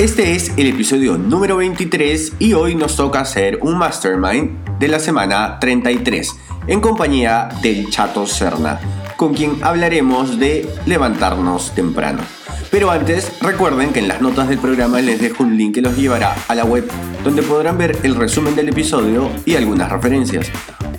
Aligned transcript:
Este 0.00 0.34
es 0.34 0.54
el 0.56 0.66
episodio 0.66 1.18
número 1.18 1.58
23 1.58 2.32
y 2.38 2.54
hoy 2.54 2.74
nos 2.74 2.96
toca 2.96 3.20
hacer 3.20 3.58
un 3.60 3.76
mastermind 3.76 4.78
de 4.78 4.88
la 4.88 4.98
semana 4.98 5.58
33 5.60 6.36
en 6.68 6.80
compañía 6.80 7.50
del 7.60 7.90
Chato 7.90 8.26
Serna, 8.26 8.80
con 9.18 9.34
quien 9.34 9.62
hablaremos 9.62 10.38
de 10.38 10.66
levantarnos 10.86 11.74
temprano. 11.74 12.22
Pero 12.70 12.90
antes, 12.90 13.30
recuerden 13.42 13.92
que 13.92 13.98
en 13.98 14.08
las 14.08 14.22
notas 14.22 14.48
del 14.48 14.58
programa 14.58 15.02
les 15.02 15.20
dejo 15.20 15.42
un 15.42 15.58
link 15.58 15.74
que 15.74 15.82
los 15.82 15.94
llevará 15.94 16.34
a 16.48 16.54
la 16.54 16.64
web 16.64 16.90
donde 17.22 17.42
podrán 17.42 17.76
ver 17.76 17.98
el 18.02 18.14
resumen 18.14 18.56
del 18.56 18.70
episodio 18.70 19.28
y 19.44 19.56
algunas 19.56 19.92
referencias. 19.92 20.50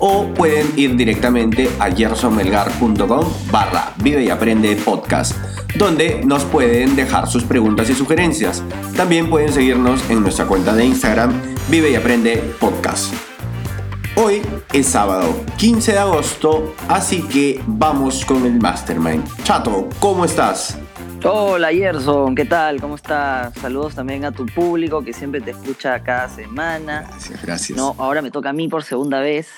O 0.04 0.26
pueden 0.34 0.66
ir 0.76 0.96
directamente 0.96 1.70
a 1.78 1.88
gersonmelgar.com 1.88 3.24
barra 3.52 3.94
vive 3.98 4.24
y 4.24 4.30
aprende 4.30 4.74
podcast, 4.74 5.36
donde 5.76 6.24
nos 6.24 6.44
pueden 6.44 6.96
dejar 6.96 7.28
sus 7.28 7.44
preguntas 7.44 7.88
y 7.88 7.94
sugerencias. 7.94 8.64
También 8.96 9.30
pueden 9.30 9.52
seguirnos 9.52 10.10
en 10.10 10.22
nuestra 10.22 10.46
cuenta 10.46 10.74
de 10.74 10.86
Instagram 10.86 11.40
vive 11.68 11.92
y 11.92 11.94
aprende 11.94 12.38
podcast. 12.58 13.14
Hoy 14.16 14.42
es 14.72 14.88
sábado 14.88 15.32
15 15.58 15.92
de 15.92 15.98
agosto, 15.98 16.74
así 16.88 17.22
que 17.28 17.62
vamos 17.64 18.24
con 18.24 18.44
el 18.44 18.58
mastermind. 18.60 19.24
Chato, 19.44 19.88
¿cómo 20.00 20.24
estás? 20.24 20.80
Hola 21.22 21.68
Gerson, 21.68 22.34
¿qué 22.34 22.44
tal? 22.44 22.80
¿Cómo 22.80 22.96
estás? 22.96 23.54
Saludos 23.54 23.94
también 23.94 24.24
a 24.24 24.32
tu 24.32 24.46
público 24.46 25.04
que 25.04 25.12
siempre 25.12 25.40
te 25.40 25.52
escucha 25.52 26.02
cada 26.02 26.28
semana. 26.28 27.06
Gracias, 27.08 27.42
gracias. 27.42 27.78
No, 27.78 27.94
ahora 27.98 28.20
me 28.20 28.32
toca 28.32 28.50
a 28.50 28.52
mí 28.52 28.66
por 28.66 28.82
segunda 28.82 29.20
vez. 29.20 29.48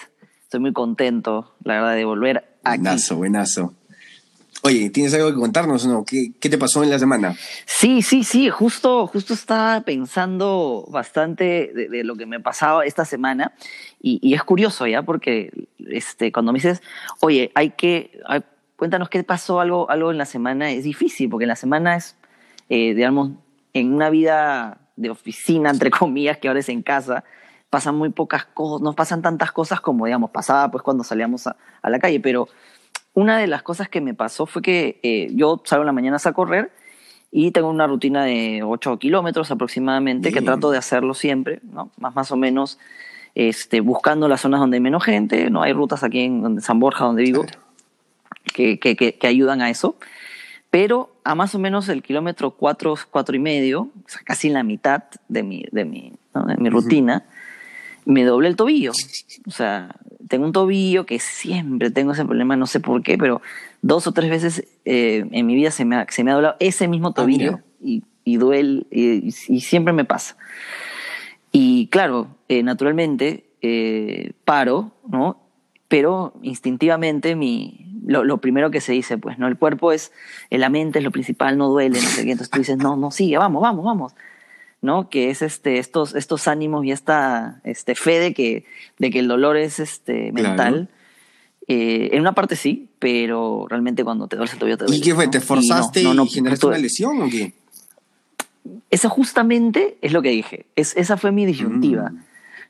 Estoy 0.54 0.62
muy 0.62 0.72
contento, 0.72 1.52
la 1.64 1.74
verdad, 1.74 1.96
de 1.96 2.04
volver 2.04 2.44
aquí. 2.62 2.78
Buenazo, 2.78 3.16
buenazo. 3.16 3.74
Oye, 4.62 4.88
¿tienes 4.90 5.12
algo 5.14 5.30
que 5.30 5.34
contarnos 5.34 5.84
o 5.84 5.88
no? 5.88 6.04
¿Qué, 6.04 6.30
¿Qué, 6.38 6.48
te 6.48 6.58
pasó 6.58 6.84
en 6.84 6.90
la 6.90 7.00
semana? 7.00 7.34
Sí, 7.66 8.02
sí, 8.02 8.22
sí, 8.22 8.50
justo, 8.50 9.08
justo 9.08 9.34
estaba 9.34 9.80
pensando 9.80 10.86
bastante 10.88 11.72
de, 11.74 11.88
de 11.88 12.04
lo 12.04 12.14
que 12.14 12.26
me 12.26 12.38
pasaba 12.38 12.84
esta 12.84 13.04
semana 13.04 13.52
y, 14.00 14.20
y, 14.22 14.34
es 14.34 14.44
curioso 14.44 14.86
ya, 14.86 15.02
porque 15.02 15.50
este, 15.88 16.30
cuando 16.30 16.52
me 16.52 16.58
dices, 16.58 16.84
oye, 17.18 17.50
hay 17.56 17.70
que, 17.70 18.20
hay, 18.24 18.44
cuéntanos 18.76 19.08
qué 19.08 19.24
pasó 19.24 19.58
algo, 19.58 19.90
algo 19.90 20.12
en 20.12 20.18
la 20.18 20.24
semana, 20.24 20.70
es 20.70 20.84
difícil, 20.84 21.28
porque 21.30 21.46
en 21.46 21.48
la 21.48 21.56
semana 21.56 21.96
es, 21.96 22.14
eh, 22.68 22.94
digamos, 22.94 23.32
en 23.72 23.92
una 23.92 24.08
vida 24.08 24.78
de 24.94 25.10
oficina, 25.10 25.70
entre 25.70 25.90
comillas, 25.90 26.38
que 26.38 26.46
ahora 26.46 26.60
es 26.60 26.68
en 26.68 26.82
casa, 26.82 27.24
pasan 27.74 27.96
muy 27.96 28.10
pocas 28.10 28.44
cosas, 28.44 28.82
no 28.82 28.92
pasan 28.92 29.20
tantas 29.20 29.50
cosas 29.50 29.80
como, 29.80 30.06
digamos, 30.06 30.30
pasaba 30.30 30.70
pues 30.70 30.84
cuando 30.84 31.02
salíamos 31.02 31.48
a, 31.48 31.56
a 31.82 31.90
la 31.90 31.98
calle, 31.98 32.20
pero 32.20 32.48
una 33.14 33.36
de 33.36 33.48
las 33.48 33.64
cosas 33.64 33.88
que 33.88 34.00
me 34.00 34.14
pasó 34.14 34.46
fue 34.46 34.62
que 34.62 35.00
eh, 35.02 35.30
yo 35.34 35.60
salgo 35.64 35.82
en 35.82 35.86
la 35.86 35.92
mañana 35.92 36.18
a 36.24 36.32
correr 36.32 36.70
y 37.32 37.50
tengo 37.50 37.68
una 37.68 37.88
rutina 37.88 38.24
de 38.24 38.62
8 38.62 38.98
kilómetros 39.00 39.50
aproximadamente, 39.50 40.28
Bien. 40.28 40.40
que 40.40 40.46
trato 40.46 40.70
de 40.70 40.78
hacerlo 40.78 41.14
siempre, 41.14 41.58
¿no? 41.64 41.90
más, 41.98 42.14
más 42.14 42.30
o 42.30 42.36
menos 42.36 42.78
este, 43.34 43.80
buscando 43.80 44.28
las 44.28 44.42
zonas 44.42 44.60
donde 44.60 44.76
hay 44.76 44.80
menos 44.80 45.02
gente, 45.02 45.50
no 45.50 45.62
hay 45.62 45.72
rutas 45.72 46.04
aquí 46.04 46.20
en 46.20 46.60
San 46.60 46.78
Borja, 46.78 47.06
donde 47.06 47.24
vivo, 47.24 47.42
claro 47.42 47.64
que, 48.52 48.78
que, 48.78 48.96
que, 48.96 49.26
ayudan 49.26 49.62
a 49.62 49.70
eso. 49.70 49.96
Pero 50.70 51.14
a 51.24 51.34
más 51.34 51.54
o 51.54 51.58
menos 51.58 51.88
el 51.88 52.02
kilómetro 52.02 52.50
4, 52.52 52.94
cuatro 53.10 53.36
y 53.36 53.38
medio, 53.38 53.82
o 53.82 54.08
sea, 54.08 54.22
casi 54.24 54.48
en 54.48 54.54
la 54.54 54.62
mitad 54.62 55.04
de 55.28 55.42
mi, 55.42 55.64
de 55.70 55.84
mi, 55.84 56.12
¿no? 56.34 56.44
de 56.44 56.56
mi 56.56 56.68
rutina, 56.68 57.24
uh 57.24 57.30
-huh. 57.30 57.33
Me 58.04 58.24
doblé 58.24 58.48
el 58.48 58.56
tobillo. 58.56 58.92
O 59.46 59.50
sea, 59.50 59.94
tengo 60.28 60.46
un 60.46 60.52
tobillo 60.52 61.06
que 61.06 61.18
siempre 61.18 61.90
tengo 61.90 62.12
ese 62.12 62.24
problema, 62.24 62.56
no 62.56 62.66
sé 62.66 62.80
por 62.80 63.02
qué, 63.02 63.18
pero 63.18 63.42
dos 63.82 64.06
o 64.06 64.12
tres 64.12 64.30
veces 64.30 64.66
eh, 64.84 65.26
en 65.30 65.46
mi 65.46 65.54
vida 65.54 65.70
se 65.70 65.84
me 65.84 65.96
ha, 65.96 66.06
se 66.08 66.24
me 66.24 66.30
ha 66.30 66.34
doblado 66.34 66.56
ese 66.60 66.88
mismo 66.88 67.12
tobillo 67.12 67.60
ah, 67.60 67.64
y, 67.80 68.02
y, 68.24 68.36
duele, 68.36 68.86
y, 68.90 69.28
y, 69.48 69.60
siempre 69.60 69.92
me 69.92 70.04
pasa. 70.04 70.36
Y 71.52 71.86
claro, 71.88 72.28
eh, 72.48 72.62
naturalmente 72.62 73.44
eh, 73.62 74.32
paro, 74.44 74.92
¿no? 75.08 75.38
Pero 75.88 76.34
instintivamente 76.42 77.36
mi, 77.36 78.02
lo, 78.04 78.24
lo, 78.24 78.38
primero 78.38 78.70
que 78.70 78.80
se 78.80 78.92
dice, 78.92 79.18
pues, 79.18 79.38
¿no? 79.38 79.46
El 79.46 79.56
cuerpo 79.56 79.92
es, 79.92 80.12
eh, 80.50 80.58
la 80.58 80.68
mente 80.68 80.98
es 80.98 81.04
lo 81.04 81.10
principal, 81.10 81.56
no 81.56 81.68
duele, 81.68 82.00
no 82.00 82.08
sé 82.08 82.24
qué. 82.24 82.32
Entonces 82.32 82.50
tú 82.50 82.58
dices, 82.58 82.76
no, 82.76 82.96
no, 82.96 83.10
sigue, 83.10 83.38
vamos, 83.38 83.62
vamos, 83.62 83.84
vamos. 83.84 84.14
¿No? 84.84 85.08
Que 85.08 85.30
es 85.30 85.40
este, 85.40 85.78
estos, 85.78 86.14
estos 86.14 86.46
ánimos 86.46 86.84
y 86.84 86.92
esta 86.92 87.62
este, 87.64 87.94
fe 87.94 88.18
de 88.18 88.34
que, 88.34 88.66
de 88.98 89.10
que 89.10 89.18
el 89.20 89.28
dolor 89.28 89.56
es 89.56 89.80
este, 89.80 90.30
mental. 90.30 90.88
Claro. 90.88 90.88
Eh, 91.66 92.10
en 92.12 92.20
una 92.20 92.34
parte 92.34 92.54
sí, 92.54 92.90
pero 92.98 93.64
realmente 93.68 94.04
cuando 94.04 94.28
te 94.28 94.36
duele 94.36 94.52
el 94.52 94.58
tobillo 94.58 94.76
te 94.76 94.84
duele. 94.84 94.98
¿Y 94.98 95.00
qué 95.00 95.14
fue? 95.14 95.28
¿Te 95.28 95.40
forzaste 95.40 96.02
y, 96.02 96.04
no, 96.04 96.12
no, 96.12 96.24
y 96.24 96.28
generaste 96.28 96.66
una 96.66 96.76
lesión 96.76 97.22
o 97.22 97.30
qué? 97.30 97.54
Eso 98.90 99.08
justamente 99.08 99.96
es 100.02 100.12
lo 100.12 100.20
que 100.20 100.28
dije. 100.28 100.66
Es, 100.76 100.94
esa 100.98 101.16
fue 101.16 101.32
mi 101.32 101.46
disyuntiva. 101.46 102.10
Mm. 102.10 102.18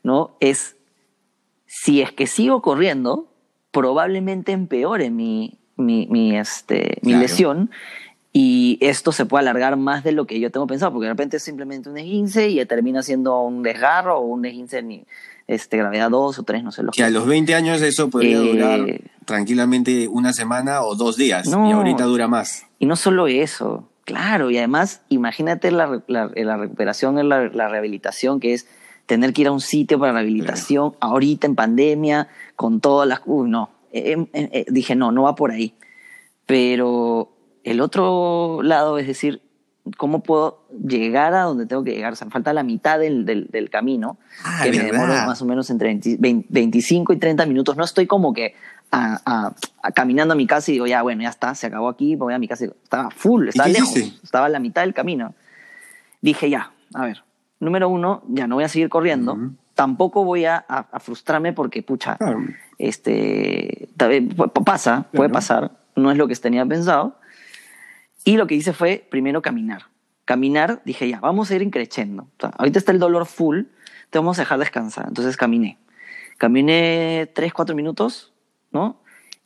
¿no? 0.04 0.36
Es 0.38 0.76
si 1.66 2.00
es 2.00 2.12
que 2.12 2.28
sigo 2.28 2.62
corriendo, 2.62 3.26
probablemente 3.72 4.52
empeore 4.52 5.10
mi, 5.10 5.58
mi, 5.76 6.06
mi, 6.06 6.36
este, 6.36 6.98
mi 7.02 7.14
lesión 7.14 7.70
y 8.36 8.78
esto 8.80 9.12
se 9.12 9.26
puede 9.26 9.42
alargar 9.42 9.76
más 9.76 10.02
de 10.02 10.10
lo 10.10 10.26
que 10.26 10.40
yo 10.40 10.50
tengo 10.50 10.66
pensado, 10.66 10.92
porque 10.92 11.04
de 11.04 11.12
repente 11.12 11.36
es 11.36 11.42
simplemente 11.44 11.88
un 11.88 11.96
esguince 11.96 12.48
y 12.48 12.64
termina 12.66 13.00
siendo 13.00 13.40
un 13.42 13.62
desgarro 13.62 14.18
o 14.18 14.22
un 14.22 14.44
esguince 14.44 14.78
en 14.78 15.06
este, 15.46 15.76
gravedad 15.76 16.10
2 16.10 16.40
o 16.40 16.42
3, 16.42 16.64
no 16.64 16.72
sé 16.72 16.82
lo 16.82 16.90
que. 16.90 17.04
a 17.04 17.10
los 17.10 17.28
20 17.28 17.54
años 17.54 17.80
eso 17.80 18.10
podría 18.10 18.38
eh, 18.38 18.40
durar 18.40 19.00
tranquilamente 19.24 20.08
una 20.08 20.32
semana 20.32 20.82
o 20.82 20.96
dos 20.96 21.16
días, 21.16 21.46
no, 21.46 21.70
y 21.70 21.72
ahorita 21.72 22.02
dura 22.06 22.26
más. 22.26 22.66
Y 22.80 22.86
no 22.86 22.96
solo 22.96 23.28
eso, 23.28 23.88
claro, 24.04 24.50
y 24.50 24.58
además 24.58 25.02
imagínate 25.10 25.70
la, 25.70 26.02
la, 26.08 26.28
la 26.34 26.56
recuperación, 26.56 27.28
la, 27.28 27.48
la 27.48 27.68
rehabilitación 27.68 28.40
que 28.40 28.54
es 28.54 28.66
tener 29.06 29.32
que 29.32 29.42
ir 29.42 29.46
a 29.46 29.52
un 29.52 29.60
sitio 29.60 30.00
para 30.00 30.12
rehabilitación, 30.12 30.90
claro. 30.90 31.12
ahorita 31.12 31.46
en 31.46 31.54
pandemia, 31.54 32.28
con 32.56 32.80
todas 32.80 33.08
las... 33.08 33.20
Uy, 33.26 33.48
no. 33.48 33.70
Eh, 33.92 34.26
eh, 34.32 34.64
dije, 34.68 34.96
no, 34.96 35.12
no 35.12 35.22
va 35.22 35.36
por 35.36 35.52
ahí. 35.52 35.74
Pero 36.46 37.33
el 37.64 37.80
otro 37.80 38.62
lado 38.62 38.98
es 38.98 39.06
decir, 39.06 39.42
¿cómo 39.96 40.22
puedo 40.22 40.64
llegar 40.70 41.34
a 41.34 41.42
donde 41.42 41.66
tengo 41.66 41.84
que 41.84 41.92
llegar? 41.92 42.12
O 42.12 42.16
sea, 42.16 42.26
me 42.26 42.30
falta 42.30 42.52
la 42.52 42.62
mitad 42.62 42.98
del, 42.98 43.24
del, 43.24 43.48
del 43.48 43.70
camino, 43.70 44.18
ah, 44.44 44.60
que 44.62 44.70
me 44.70 44.84
demoro 44.84 45.12
más 45.12 45.42
o 45.42 45.44
menos 45.44 45.68
entre 45.70 45.88
20, 45.88 46.16
20, 46.18 46.46
25 46.50 47.12
y 47.12 47.16
30 47.18 47.46
minutos. 47.46 47.76
No 47.76 47.84
estoy 47.84 48.06
como 48.06 48.32
que 48.32 48.54
a, 48.90 49.20
a, 49.24 49.54
a, 49.82 49.92
caminando 49.92 50.32
a 50.32 50.36
mi 50.36 50.46
casa 50.46 50.70
y 50.70 50.74
digo, 50.74 50.86
ya, 50.86 51.02
bueno, 51.02 51.22
ya 51.22 51.28
está, 51.28 51.54
se 51.54 51.66
acabó 51.66 51.88
aquí, 51.88 52.16
voy 52.16 52.34
a 52.34 52.38
mi 52.38 52.48
casa. 52.48 52.64
Estaba 52.64 53.10
full, 53.10 53.48
estaba 53.48 53.68
lejos, 53.68 53.96
hiciste? 53.96 54.20
estaba 54.22 54.46
a 54.46 54.50
la 54.50 54.58
mitad 54.58 54.82
del 54.82 54.94
camino. 54.94 55.34
Dije, 56.20 56.48
ya, 56.48 56.72
a 56.94 57.04
ver, 57.04 57.24
número 57.60 57.88
uno, 57.88 58.22
ya 58.28 58.46
no 58.46 58.54
voy 58.54 58.64
a 58.64 58.68
seguir 58.68 58.88
corriendo. 58.88 59.34
Uh 59.34 59.38
-huh. 59.38 59.52
Tampoco 59.74 60.24
voy 60.24 60.44
a, 60.44 60.64
frustrarme 61.00 61.52
porque, 61.52 61.82
pucha, 61.82 62.16
claro. 62.16 62.38
este, 62.78 63.88
pasa, 64.64 65.06
puede 65.12 65.30
pasar, 65.30 65.72
no 65.96 66.12
es 66.12 66.16
lo 66.16 66.28
que 66.28 66.36
tenía 66.36 66.64
pensado. 66.64 67.16
Y 68.24 68.36
lo 68.36 68.46
que 68.46 68.54
hice 68.54 68.72
fue 68.72 69.06
primero 69.10 69.42
caminar. 69.42 69.84
Caminar, 70.24 70.80
dije 70.84 71.08
ya, 71.08 71.20
vamos 71.20 71.50
a 71.50 71.54
ir 71.54 71.62
increciendo. 71.62 72.22
O 72.22 72.40
sea, 72.40 72.50
ahorita 72.56 72.78
está 72.78 72.92
el 72.92 72.98
dolor 72.98 73.26
full, 73.26 73.64
te 74.10 74.18
vamos 74.18 74.38
a 74.38 74.42
dejar 74.42 74.58
descansar. 74.58 75.06
Entonces 75.08 75.36
caminé. 75.36 75.78
Caminé 76.38 77.30
3, 77.34 77.52
4 77.52 77.76
minutos, 77.76 78.32
¿no? 78.72 79.00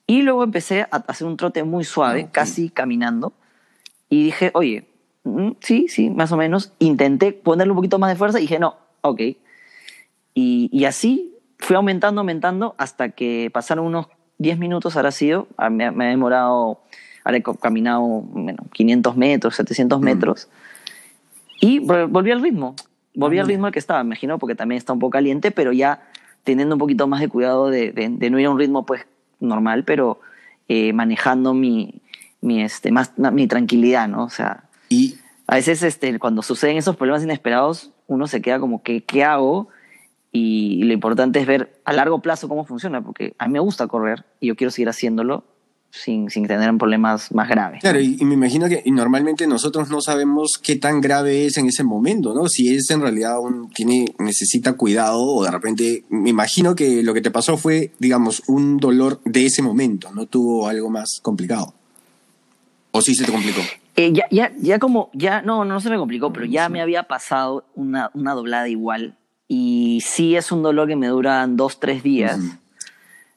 Y 0.06 0.22
luego 0.22 0.44
empecé 0.44 0.82
a 0.82 0.96
hacer 0.96 1.26
un 1.26 1.36
trote 1.36 1.64
muy 1.64 1.84
suave, 1.84 2.20
okay. 2.20 2.32
casi 2.32 2.70
caminando. 2.70 3.34
Y 4.08 4.24
dije, 4.24 4.50
oye, 4.54 4.86
Mm, 5.28 5.52
sí, 5.60 5.86
sí, 5.88 6.10
más 6.10 6.32
o 6.32 6.36
menos. 6.36 6.72
Intenté 6.78 7.32
ponerle 7.32 7.72
un 7.72 7.76
poquito 7.76 7.98
más 7.98 8.10
de 8.10 8.16
fuerza 8.16 8.38
y 8.38 8.42
dije, 8.42 8.58
no, 8.58 8.76
ok. 9.02 9.20
Y, 10.34 10.70
y 10.72 10.84
así 10.84 11.34
fui 11.58 11.76
aumentando, 11.76 12.20
aumentando, 12.20 12.74
hasta 12.78 13.10
que 13.10 13.50
pasaron 13.52 13.86
unos 13.86 14.06
10 14.38 14.58
minutos, 14.58 14.96
ahora 14.96 15.10
sido, 15.10 15.48
ah, 15.56 15.70
me, 15.70 15.90
me 15.90 16.06
ha 16.06 16.08
demorado, 16.08 16.80
ahora 17.24 17.38
he 17.38 17.42
caminado 17.42 18.02
bueno, 18.02 18.64
500 18.72 19.16
metros, 19.16 19.56
700 19.56 20.00
mm. 20.00 20.04
metros, 20.04 20.48
y 21.60 21.80
volví 21.80 22.30
al 22.30 22.42
ritmo, 22.42 22.76
volví 23.14 23.38
ah, 23.38 23.42
al 23.42 23.48
ritmo 23.48 23.66
al 23.66 23.72
que 23.72 23.78
estaba, 23.78 24.02
me 24.04 24.08
imagino, 24.08 24.38
porque 24.38 24.54
también 24.54 24.78
está 24.78 24.92
un 24.92 24.98
poco 24.98 25.10
caliente, 25.10 25.50
pero 25.50 25.72
ya 25.72 26.02
teniendo 26.44 26.76
un 26.76 26.78
poquito 26.78 27.06
más 27.06 27.20
de 27.20 27.28
cuidado 27.28 27.68
de, 27.68 27.92
de, 27.92 28.08
de 28.08 28.30
no 28.30 28.38
ir 28.38 28.46
a 28.46 28.50
un 28.50 28.58
ritmo 28.58 28.86
pues 28.86 29.06
normal, 29.40 29.84
pero 29.84 30.20
eh, 30.68 30.92
manejando 30.92 31.54
mi, 31.54 32.02
mi, 32.40 32.62
este, 32.62 32.92
más, 32.92 33.12
mi 33.16 33.46
tranquilidad, 33.46 34.08
¿no? 34.08 34.24
O 34.24 34.30
sea, 34.30 34.64
Y 34.88 35.16
a 35.46 35.56
veces 35.56 35.82
este, 35.82 36.18
cuando 36.18 36.42
suceden 36.42 36.76
esos 36.76 36.96
problemas 36.96 37.22
inesperados, 37.22 37.90
uno 38.06 38.26
se 38.26 38.40
queda 38.40 38.60
como 38.60 38.82
que, 38.82 39.02
¿qué 39.02 39.24
hago? 39.24 39.68
Y 40.30 40.82
lo 40.84 40.92
importante 40.92 41.40
es 41.40 41.46
ver 41.46 41.80
a 41.84 41.92
largo 41.92 42.20
plazo 42.20 42.48
cómo 42.48 42.64
funciona, 42.64 43.00
porque 43.02 43.34
a 43.38 43.46
mí 43.46 43.54
me 43.54 43.60
gusta 43.60 43.86
correr 43.86 44.24
y 44.40 44.48
yo 44.48 44.56
quiero 44.56 44.70
seguir 44.70 44.88
haciéndolo 44.88 45.44
sin, 45.90 46.30
sin 46.30 46.46
tener 46.46 46.76
problemas 46.76 47.32
más 47.32 47.48
graves. 47.48 47.80
Claro, 47.80 48.00
y, 48.00 48.16
y 48.20 48.24
me 48.24 48.34
imagino 48.34 48.68
que 48.68 48.82
y 48.84 48.90
normalmente 48.90 49.46
nosotros 49.46 49.90
no 49.90 50.00
sabemos 50.00 50.58
qué 50.58 50.76
tan 50.76 51.00
grave 51.00 51.46
es 51.46 51.56
en 51.56 51.66
ese 51.66 51.84
momento, 51.84 52.34
¿no? 52.34 52.48
Si 52.48 52.74
es 52.74 52.90
en 52.90 53.00
realidad 53.00 53.40
un, 53.40 53.70
tiene, 53.70 54.06
necesita 54.18 54.74
cuidado 54.74 55.20
o 55.20 55.44
de 55.44 55.50
repente, 55.50 56.04
me 56.08 56.30
imagino 56.30 56.74
que 56.74 57.02
lo 57.02 57.14
que 57.14 57.20
te 57.20 57.30
pasó 57.30 57.56
fue, 57.56 57.92
digamos, 57.98 58.42
un 58.46 58.78
dolor 58.78 59.20
de 59.24 59.46
ese 59.46 59.62
momento, 59.62 60.12
no 60.12 60.26
tuvo 60.26 60.68
algo 60.68 60.90
más 60.90 61.20
complicado. 61.22 61.74
¿O 62.90 63.02
sí 63.02 63.14
se 63.14 63.24
te 63.24 63.32
complicó? 63.32 63.60
Eh, 63.96 64.12
ya, 64.12 64.26
ya, 64.30 64.52
ya 64.60 64.78
como, 64.78 65.10
ya, 65.12 65.42
no, 65.42 65.64
no 65.64 65.80
se 65.80 65.90
me 65.90 65.98
complicó, 65.98 66.32
pero 66.32 66.46
ya 66.46 66.68
me 66.68 66.80
había 66.80 67.04
pasado 67.04 67.64
una, 67.74 68.10
una 68.14 68.34
doblada 68.34 68.68
igual. 68.68 69.16
Y 69.48 70.02
sí 70.04 70.36
es 70.36 70.52
un 70.52 70.62
dolor 70.62 70.88
que 70.88 70.96
me 70.96 71.08
dura 71.08 71.46
dos, 71.48 71.80
tres 71.80 72.02
días. 72.02 72.38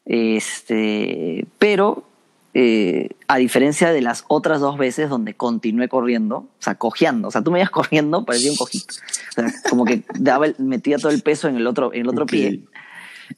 Este, 0.05 1.45
pero 1.57 2.03
eh, 2.53 3.09
a 3.27 3.37
diferencia 3.37 3.91
de 3.91 4.01
las 4.01 4.25
otras 4.27 4.59
dos 4.59 4.77
veces 4.77 5.09
donde 5.09 5.33
continué 5.35 5.87
corriendo, 5.87 6.37
o 6.37 6.49
sea, 6.59 6.75
cojeando, 6.75 7.29
o 7.29 7.31
sea, 7.31 7.41
tú 7.41 7.51
me 7.51 7.59
ibas 7.59 7.69
corriendo, 7.71 8.25
parecía 8.25 8.51
un 8.51 8.57
cojito. 8.57 8.93
O 9.29 9.33
sea, 9.33 9.53
como 9.69 9.85
que 9.85 10.03
daba 10.19 10.47
el- 10.47 10.55
metía 10.59 10.97
todo 10.97 11.11
el 11.11 11.21
peso 11.21 11.47
en 11.47 11.55
el 11.55 11.65
otro, 11.67 11.93
en 11.93 12.01
el 12.01 12.09
otro 12.09 12.23
Ok. 12.23 12.31
pie. 12.31 12.59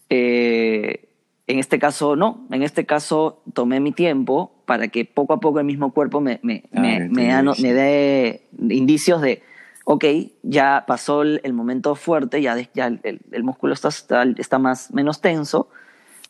Eh, 0.10 1.10
en 1.48 1.60
este 1.60 1.78
caso, 1.80 2.16
no. 2.16 2.48
En 2.52 2.64
este 2.64 2.86
caso, 2.86 3.42
tomé 3.54 3.80
mi 3.80 3.92
tiempo 3.92 4.52
para 4.66 4.88
que 4.88 5.06
poco 5.06 5.34
a 5.34 5.40
poco 5.40 5.60
el 5.60 5.66
mismo 5.66 5.92
cuerpo 5.94 6.22
me, 6.22 6.40
me, 6.42 6.64
Ah, 6.74 6.80
me, 6.80 7.10
me 7.10 7.28
da 7.28 7.44
me 7.44 7.74
dé 7.74 8.48
indicios 8.70 9.22
de, 9.22 9.44
ok, 9.86 10.06
ya 10.42 10.86
pasó 10.88 11.22
el, 11.22 11.42
el 11.44 11.52
momento 11.54 11.96
fuerte, 11.96 12.42
ya, 12.42 12.56
ya 12.74 12.88
el, 12.88 13.00
el- 13.04 13.22
el 13.32 13.44
músculo 13.44 13.74
está, 13.74 13.90
está, 13.90 14.24
está 14.38 14.58
más, 14.58 14.92
menos 14.94 15.20
tenso, 15.22 15.68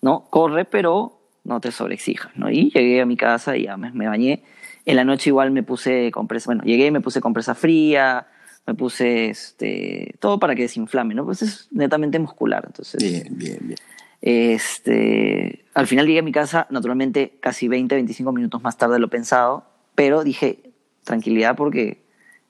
¿no? 0.01 0.25
Corre, 0.31 0.65
pero 0.65 1.19
no 1.43 1.59
te 1.59 1.71
sobreexijas, 1.71 2.31
¿no? 2.35 2.49
Y 2.49 2.71
llegué 2.71 3.01
a 3.01 3.05
mi 3.05 3.17
casa 3.17 3.57
y 3.57 3.63
ya 3.63 3.77
me, 3.77 3.91
me 3.91 4.07
bañé. 4.07 4.43
En 4.85 4.95
la 4.95 5.03
noche 5.03 5.29
igual 5.29 5.51
me 5.51 5.63
puse 5.63 6.11
compresa, 6.11 6.47
bueno, 6.47 6.63
llegué, 6.63 6.91
me 6.91 7.01
puse 7.01 7.21
compresa 7.21 7.55
fría, 7.55 8.27
me 8.65 8.73
puse 8.73 9.29
este, 9.29 10.15
todo 10.19 10.39
para 10.39 10.55
que 10.55 10.63
desinflame, 10.63 11.13
¿no? 11.15 11.25
Pues 11.25 11.41
es 11.41 11.67
netamente 11.71 12.19
muscular, 12.19 12.63
entonces... 12.65 13.01
Bien, 13.03 13.27
bien, 13.37 13.57
bien. 13.61 13.77
Este, 14.21 15.65
al 15.73 15.85
final 15.87 16.07
llegué 16.07 16.19
a 16.19 16.23
mi 16.23 16.31
casa, 16.31 16.65
naturalmente, 16.69 17.37
casi 17.41 17.67
20, 17.67 17.95
25 17.95 18.31
minutos 18.31 18.63
más 18.63 18.77
tarde 18.77 18.93
de 18.93 18.99
lo 18.99 19.09
pensado, 19.09 19.65
pero 19.95 20.23
dije, 20.23 20.71
tranquilidad 21.03 21.57
porque 21.57 22.03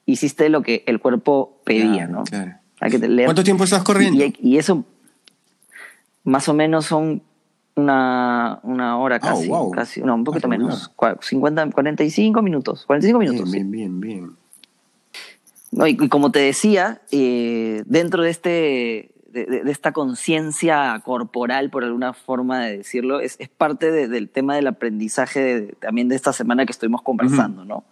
hiciste 0.05 0.49
lo 0.49 0.61
que 0.61 0.83
el 0.85 0.99
cuerpo 0.99 1.61
pedía, 1.65 2.05
Claro, 2.05 2.11
¿no? 2.11 2.23
claro. 2.25 2.51
Hay 2.79 2.91
que 2.91 2.99
leer. 2.99 3.25
¿Cuánto 3.27 3.43
tiempo 3.43 3.63
estás 3.63 3.83
corriendo? 3.83 4.23
Y, 4.23 4.35
y 4.39 4.57
eso, 4.57 4.85
más 6.23 6.47
o 6.47 6.53
menos 6.53 6.85
son 6.85 7.23
una, 7.75 8.59
una 8.63 8.97
hora 8.97 9.15
Ah, 9.17 9.19
casi, 9.19 9.47
wow. 9.49 9.71
casi, 9.71 10.01
no, 10.01 10.15
un 10.15 10.23
poquito 10.23 10.47
Ah, 10.47 10.49
menos, 10.49 10.91
cua- 10.95 11.17
50, 11.21 11.69
45 11.71 12.41
minutos, 12.41 12.85
45 12.85 13.19
minutos. 13.19 13.49
sí. 13.49 13.57
Bien, 13.57 13.71
bien, 13.71 13.99
bien, 13.99 14.19
bien. 14.21 14.37
No, 15.71 15.87
y, 15.87 15.97
y 15.99 16.09
como 16.09 16.31
te 16.31 16.39
decía, 16.39 17.01
eh, 17.11 17.81
dentro 17.87 18.21
de, 18.21 18.29
este, 18.29 18.49
de, 19.31 19.45
de- 19.45 19.63
de 19.63 19.71
esta 19.71 19.91
conciencia 19.91 21.01
corporal, 21.03 21.71
por 21.71 21.83
alguna 21.83 22.13
forma 22.13 22.63
de 22.65 22.77
decirlo, 22.77 23.19
es, 23.19 23.35
es 23.39 23.49
parte 23.49 23.91
de- 23.91 24.07
del 24.07 24.29
tema 24.29 24.55
del 24.55 24.67
aprendizaje 24.67 25.39
de- 25.41 25.61
también 25.73 26.09
de 26.09 26.15
esta 26.15 26.31
semana 26.31 26.65
que 26.67 26.71
estuvimos 26.71 27.01
conversando, 27.01 27.65
¿no? 27.65 27.83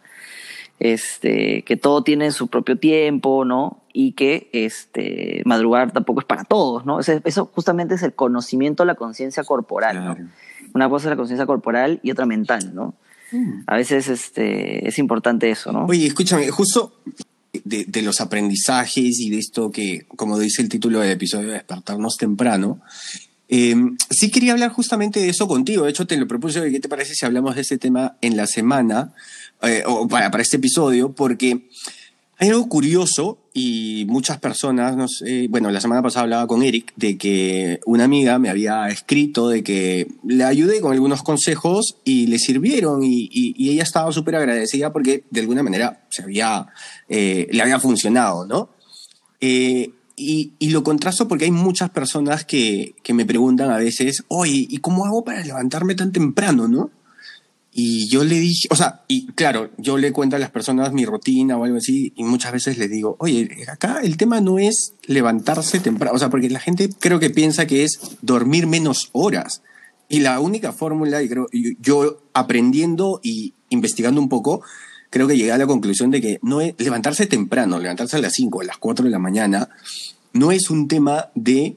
Este, 0.83 1.62
que 1.63 1.78
todo 1.78 2.04
tiene 2.04 2.31
su 2.31 2.48
propio 2.48 2.75
tiempo, 2.80 3.45
¿no? 3.45 3.83
Y 3.94 4.13
que 4.13 4.50
este, 4.51 5.44
madrugar 5.45 5.92
tampoco 5.92 6.22
es 6.22 6.25
para 6.25 6.44
todos, 6.44 6.88
¿no? 6.88 7.00
Ese- 7.00 7.22
Eso 7.24 7.45
justamente 7.54 7.94
es 7.94 8.01
el 8.01 8.13
conocimiento, 8.13 8.83
la 8.83 8.95
conciencia 8.95 9.44
corporal, 9.44 9.98
Claro. 9.98 10.24
¿no? 10.24 10.30
Una 10.74 10.89
cosa 10.89 11.06
es 11.07 11.10
la 11.12 11.18
conciencia 11.18 11.45
corporal 11.45 12.00
y 12.01 12.10
otra 12.10 12.25
mental, 12.25 12.74
¿no? 12.74 12.95
A 13.68 13.75
veces 13.75 14.07
este, 14.10 14.88
es 14.88 14.98
importante 14.98 15.51
eso, 15.51 15.72
¿no? 15.72 15.86
Oye, 15.86 16.07
escúchame, 16.07 16.50
justo 16.50 16.94
de, 17.63 17.86
de 17.86 18.01
los 18.01 18.19
aprendizajes 18.19 19.19
y 19.19 19.30
de 19.30 19.38
esto 19.38 19.72
que, 19.72 20.07
como 20.16 20.39
dice 20.39 20.63
el 20.63 20.69
título 20.69 21.00
del 21.01 21.12
episodio, 21.12 21.51
despertarnos 21.51 22.18
temprano, 22.18 22.81
eh, 23.51 23.75
sí 24.09 24.31
quería 24.31 24.53
hablar 24.53 24.71
justamente 24.71 25.19
de 25.19 25.30
eso 25.30 25.48
contigo. 25.48 25.83
De 25.83 25.92
hecho, 25.92 26.07
te 26.07 26.18
lo 26.18 26.27
propuse, 26.27 26.71
¿qué 26.71 26.80
te 26.80 26.89
parece 26.89 27.13
si 27.13 27.25
hablamos 27.25 27.53
de 27.56 27.62
ese 27.62 27.77
tema 27.77 28.18
en 28.21 28.36
la 28.38 28.48
semana 28.48 29.13
eh, 29.62 29.83
o 29.86 30.07
para, 30.07 30.31
para 30.31 30.42
este 30.42 30.57
episodio? 30.57 31.12
Porque 31.13 31.68
hay 32.38 32.50
algo 32.50 32.68
curioso 32.69 33.38
y 33.53 34.06
muchas 34.07 34.39
personas, 34.39 34.95
no 34.98 35.07
sé, 35.07 35.48
bueno, 35.50 35.69
la 35.69 35.80
semana 35.81 36.01
pasada 36.01 36.24
hablaba 36.24 36.48
con 36.48 36.63
Eric 36.63 36.92
de 36.95 37.18
que 37.18 37.80
una 37.86 38.06
amiga 38.06 38.39
me 38.39 38.50
había 38.50 38.88
escrito 38.88 39.50
de 39.50 39.62
que 39.62 40.07
le 40.25 40.44
ayudé 40.45 40.81
con 40.81 40.94
algunos 40.94 41.21
consejos 41.21 41.97
y 42.04 42.25
le 42.27 42.39
sirvieron 42.39 43.04
y, 43.04 43.30
y- 43.31 43.54
y 43.57 43.69
ella 43.69 43.83
estaba 43.83 44.12
súper 44.12 44.38
agradecida 44.38 44.92
porque 44.92 45.25
de 45.30 45.42
alguna 45.42 45.62
manera 45.62 46.04
se 46.09 46.24
había, 46.24 46.65
eh, 47.09 47.47
le 47.51 47.62
había 47.62 47.80
funcionado, 47.80 48.45
¿no? 48.47 48.69
Eh, 49.42 49.92
y, 50.15 50.51
y 50.59 50.69
lo 50.69 50.83
contrasto 50.83 51.27
porque 51.27 51.45
hay 51.45 51.51
muchas 51.51 51.89
personas 51.89 52.45
que, 52.45 52.93
que 53.03 53.13
me 53.13 53.25
preguntan 53.25 53.71
a 53.71 53.77
veces, 53.77 54.23
oye, 54.27 54.65
¿y 54.69 54.77
cómo 54.77 55.05
hago 55.05 55.23
para 55.23 55.43
levantarme 55.43 55.95
tan 55.95 56.11
temprano, 56.11 56.67
no? 56.67 56.91
Y 57.73 58.09
yo 58.09 58.25
le 58.25 58.37
dije, 58.37 58.67
o 58.69 58.75
sea, 58.75 59.01
y 59.07 59.27
claro, 59.27 59.69
yo 59.77 59.97
le 59.97 60.11
cuento 60.11 60.35
a 60.35 60.39
las 60.39 60.49
personas 60.51 60.91
mi 60.91 61.05
rutina 61.05 61.57
o 61.57 61.63
algo 61.63 61.77
así, 61.77 62.11
y 62.17 62.23
muchas 62.23 62.51
veces 62.51 62.77
les 62.77 62.91
digo, 62.91 63.15
oye, 63.19 63.49
acá 63.71 64.01
el 64.03 64.17
tema 64.17 64.41
no 64.41 64.59
es 64.59 64.93
levantarse 65.05 65.79
temprano, 65.79 66.13
o 66.13 66.19
sea, 66.19 66.29
porque 66.29 66.49
la 66.49 66.59
gente 66.59 66.89
creo 66.99 67.19
que 67.19 67.29
piensa 67.29 67.65
que 67.67 67.85
es 67.85 67.99
dormir 68.21 68.67
menos 68.67 69.09
horas. 69.13 69.61
Y 70.09 70.19
la 70.19 70.41
única 70.41 70.73
fórmula, 70.73 71.23
y 71.23 71.29
creo, 71.29 71.47
yo- 71.79 72.17
aprendiendo 72.33 73.21
y 73.23 73.53
investigando 73.69 74.19
un 74.19 74.27
poco, 74.27 74.61
creo 75.11 75.27
que 75.27 75.37
llegué 75.37 75.51
a 75.51 75.57
la 75.59 75.67
conclusión 75.67 76.09
de 76.09 76.19
que 76.21 76.39
no 76.41 76.59
es 76.61 76.73
levantarse 76.79 77.27
temprano, 77.27 77.77
levantarse 77.79 78.15
a 78.17 78.19
las 78.19 78.33
5 78.33 78.57
o 78.57 78.61
a 78.61 78.65
las 78.65 78.77
4 78.77 79.05
de 79.05 79.11
la 79.11 79.19
mañana, 79.19 79.69
no 80.33 80.51
es 80.51 80.69
un 80.71 80.87
tema 80.87 81.29
de 81.35 81.75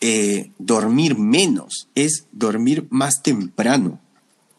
eh, 0.00 0.50
dormir 0.58 1.16
menos, 1.18 1.88
es 1.94 2.26
dormir 2.32 2.86
más 2.90 3.22
temprano. 3.22 4.00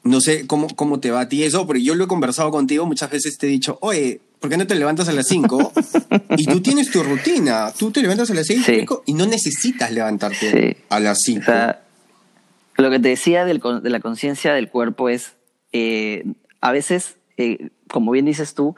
No 0.04 0.22
sé 0.22 0.48
cómo, 0.48 0.68
cómo 0.76 1.00
te 1.00 1.12
va 1.12 1.22
a 1.22 1.30
ti 1.30 1.44
eso, 1.44 1.68
porque 1.68 1.84
yo 1.84 1.94
lo 1.96 2.06
he 2.06 2.08
conversado 2.08 2.50
contigo, 2.52 2.86
muchas 2.86 3.12
veces 3.12 3.38
te 3.38 3.48
he 3.48 3.50
dicho, 3.50 3.78
oye, 3.82 4.22
¿por 4.40 4.50
qué 4.50 4.56
no 4.58 4.66
te 4.66 4.76
levantas 4.76 5.08
a 5.10 5.14
las 5.14 5.28
5? 5.28 5.74
y 6.38 6.46
tú 6.46 6.62
tienes 6.62 6.90
tu 6.90 7.04
rutina, 7.04 7.72
tú 7.78 7.92
te 7.92 8.02
levantas 8.02 8.32
a 8.32 8.34
las 8.34 8.48
6 8.48 8.64
Sí. 8.66 8.86
y 9.06 9.14
no 9.14 9.26
necesitas 9.26 9.92
levantarte 9.92 10.74
Sí. 10.74 10.84
a 10.90 11.00
las 11.02 11.22
5. 11.22 11.42
O 11.42 11.46
sea, 11.46 11.84
lo 12.78 12.90
que 12.90 13.00
te 13.00 13.10
decía 13.10 13.44
del 13.44 13.62
de 13.84 13.90
la 13.90 14.00
conciencia 14.00 14.54
del 14.54 14.70
cuerpo 14.70 15.10
es, 15.10 15.34
eh, 15.74 16.24
a 16.62 16.72
veces, 16.72 17.18
eh, 17.38 17.70
como 17.92 18.12
bien 18.12 18.26
dices 18.26 18.54
tú, 18.54 18.76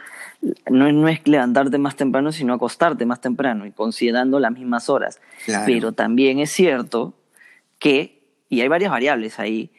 no 0.69 0.87
es, 0.87 0.93
no 0.93 1.07
es 1.07 1.27
levantarte 1.27 1.77
más 1.77 1.95
temprano, 1.95 2.31
sino 2.31 2.53
acostarte 2.53 3.05
más 3.05 3.21
temprano 3.21 3.65
y 3.65 3.71
considerando 3.71 4.39
las 4.39 4.51
mismas 4.51 4.89
horas. 4.89 5.19
Claro. 5.45 5.65
Pero 5.65 5.91
también 5.91 6.39
es 6.39 6.51
cierto 6.51 7.13
que, 7.79 8.23
y 8.49 8.61
hay 8.61 8.67
varias 8.67 8.91
variables 8.91 9.39
ahí, 9.39 9.71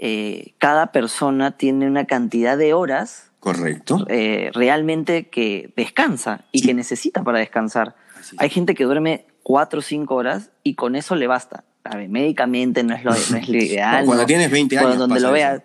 eh, 0.00 0.54
cada 0.58 0.92
persona 0.92 1.56
tiene 1.56 1.86
una 1.86 2.04
cantidad 2.06 2.56
de 2.56 2.72
horas 2.72 3.32
Correcto. 3.40 4.04
eh, 4.08 4.50
realmente 4.54 5.28
que 5.28 5.72
descansa 5.76 6.44
y 6.52 6.62
que 6.62 6.72
necesita 6.74 7.22
para 7.24 7.38
descansar. 7.38 7.96
Hay 8.38 8.48
gente 8.50 8.74
que 8.74 8.84
duerme 8.84 9.26
cuatro 9.42 9.80
o 9.80 9.82
cinco 9.82 10.14
horas 10.14 10.50
y 10.62 10.74
con 10.74 10.94
eso 10.96 11.14
le 11.16 11.26
basta. 11.26 11.64
A 11.84 11.96
ver, 11.96 12.08
médicamente 12.08 12.82
no 12.84 12.94
es 12.94 13.02
lo, 13.04 13.10
no 13.12 13.16
es 13.38 13.48
lo 13.48 13.56
ideal. 13.58 14.04
Cuando 14.04 14.22
¿no? 14.24 14.26
tienes 14.26 14.50
20 14.50 14.76
Cuando 14.76 14.88
años 14.90 14.98
donde 15.00 15.14
pasa 15.16 15.26
lo 15.26 15.32
veas. 15.32 15.62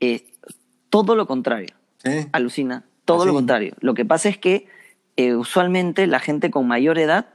eh, 0.00 0.26
todo 0.88 1.14
lo 1.14 1.26
contrario. 1.26 1.74
Alucina. 2.32 2.84
Todo 3.04 3.22
¿Ah, 3.22 3.26
lo 3.26 3.34
contrario. 3.34 3.74
Lo 3.80 3.94
que 3.94 4.04
pasa 4.04 4.28
es 4.28 4.38
que 4.38 4.66
eh, 5.16 5.34
usualmente 5.34 6.06
la 6.06 6.20
gente 6.20 6.50
con 6.50 6.66
mayor 6.66 6.98
edad 6.98 7.26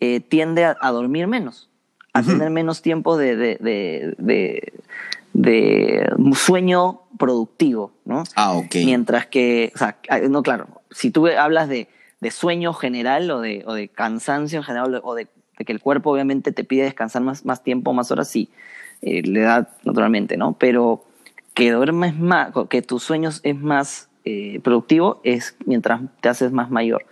eh, 0.00 0.20
tiende 0.20 0.64
a, 0.64 0.76
a 0.80 0.90
dormir 0.90 1.26
menos, 1.26 1.68
a 2.12 2.22
tener 2.22 2.50
menos 2.50 2.82
tiempo 2.82 3.16
de, 3.16 3.36
de, 3.36 3.56
de, 3.60 4.14
de- 4.18 4.72
de 5.32 6.08
sueño 6.34 7.00
productivo, 7.18 7.92
¿no? 8.04 8.22
Ah, 8.36 8.52
ok. 8.52 8.76
Mientras 8.84 9.26
que, 9.26 9.72
o 9.74 9.78
sea, 9.78 9.98
ah, 10.08 10.20
no, 10.20 10.42
claro, 10.44 10.68
si 10.92 11.10
tú 11.10 11.26
hablas 11.26 11.68
de, 11.68 11.88
de 12.20 12.30
sueño 12.30 12.72
general 12.72 13.28
o 13.32 13.40
de, 13.40 13.64
o 13.66 13.74
de 13.74 13.88
cansancio 13.88 14.58
en 14.58 14.62
general 14.64 15.00
o 15.02 15.14
de, 15.16 15.26
de 15.58 15.64
que 15.64 15.72
el 15.72 15.80
cuerpo 15.80 16.12
obviamente 16.12 16.52
te 16.52 16.62
pide 16.62 16.84
descansar 16.84 17.22
más, 17.22 17.44
más 17.44 17.64
tiempo, 17.64 17.92
más 17.92 18.12
horas, 18.12 18.28
sí, 18.28 18.48
eh, 19.02 19.22
la 19.26 19.38
edad 19.40 19.68
naturalmente, 19.84 20.36
¿no? 20.36 20.52
Pero 20.56 21.04
que 21.54 21.70
duermes 21.70 22.18
más, 22.18 22.52
que 22.68 22.82
tus 22.82 23.02
sueños 23.02 23.40
es 23.44 23.58
más 23.58 24.08
eh, 24.24 24.60
productivo 24.62 25.20
es 25.24 25.56
mientras 25.64 26.00
te 26.20 26.28
haces 26.28 26.52
más 26.52 26.70
mayor. 26.70 27.06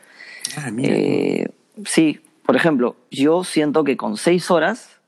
Ah, 0.56 0.70
mira. 0.70 0.94
Eh, 0.94 1.50
sí, 1.84 2.20
por 2.44 2.56
ejemplo, 2.56 2.96
yo 3.10 3.44
siento 3.44 3.84
que 3.84 3.96
con 3.96 4.16
seis 4.16 4.50
horas 4.50 5.00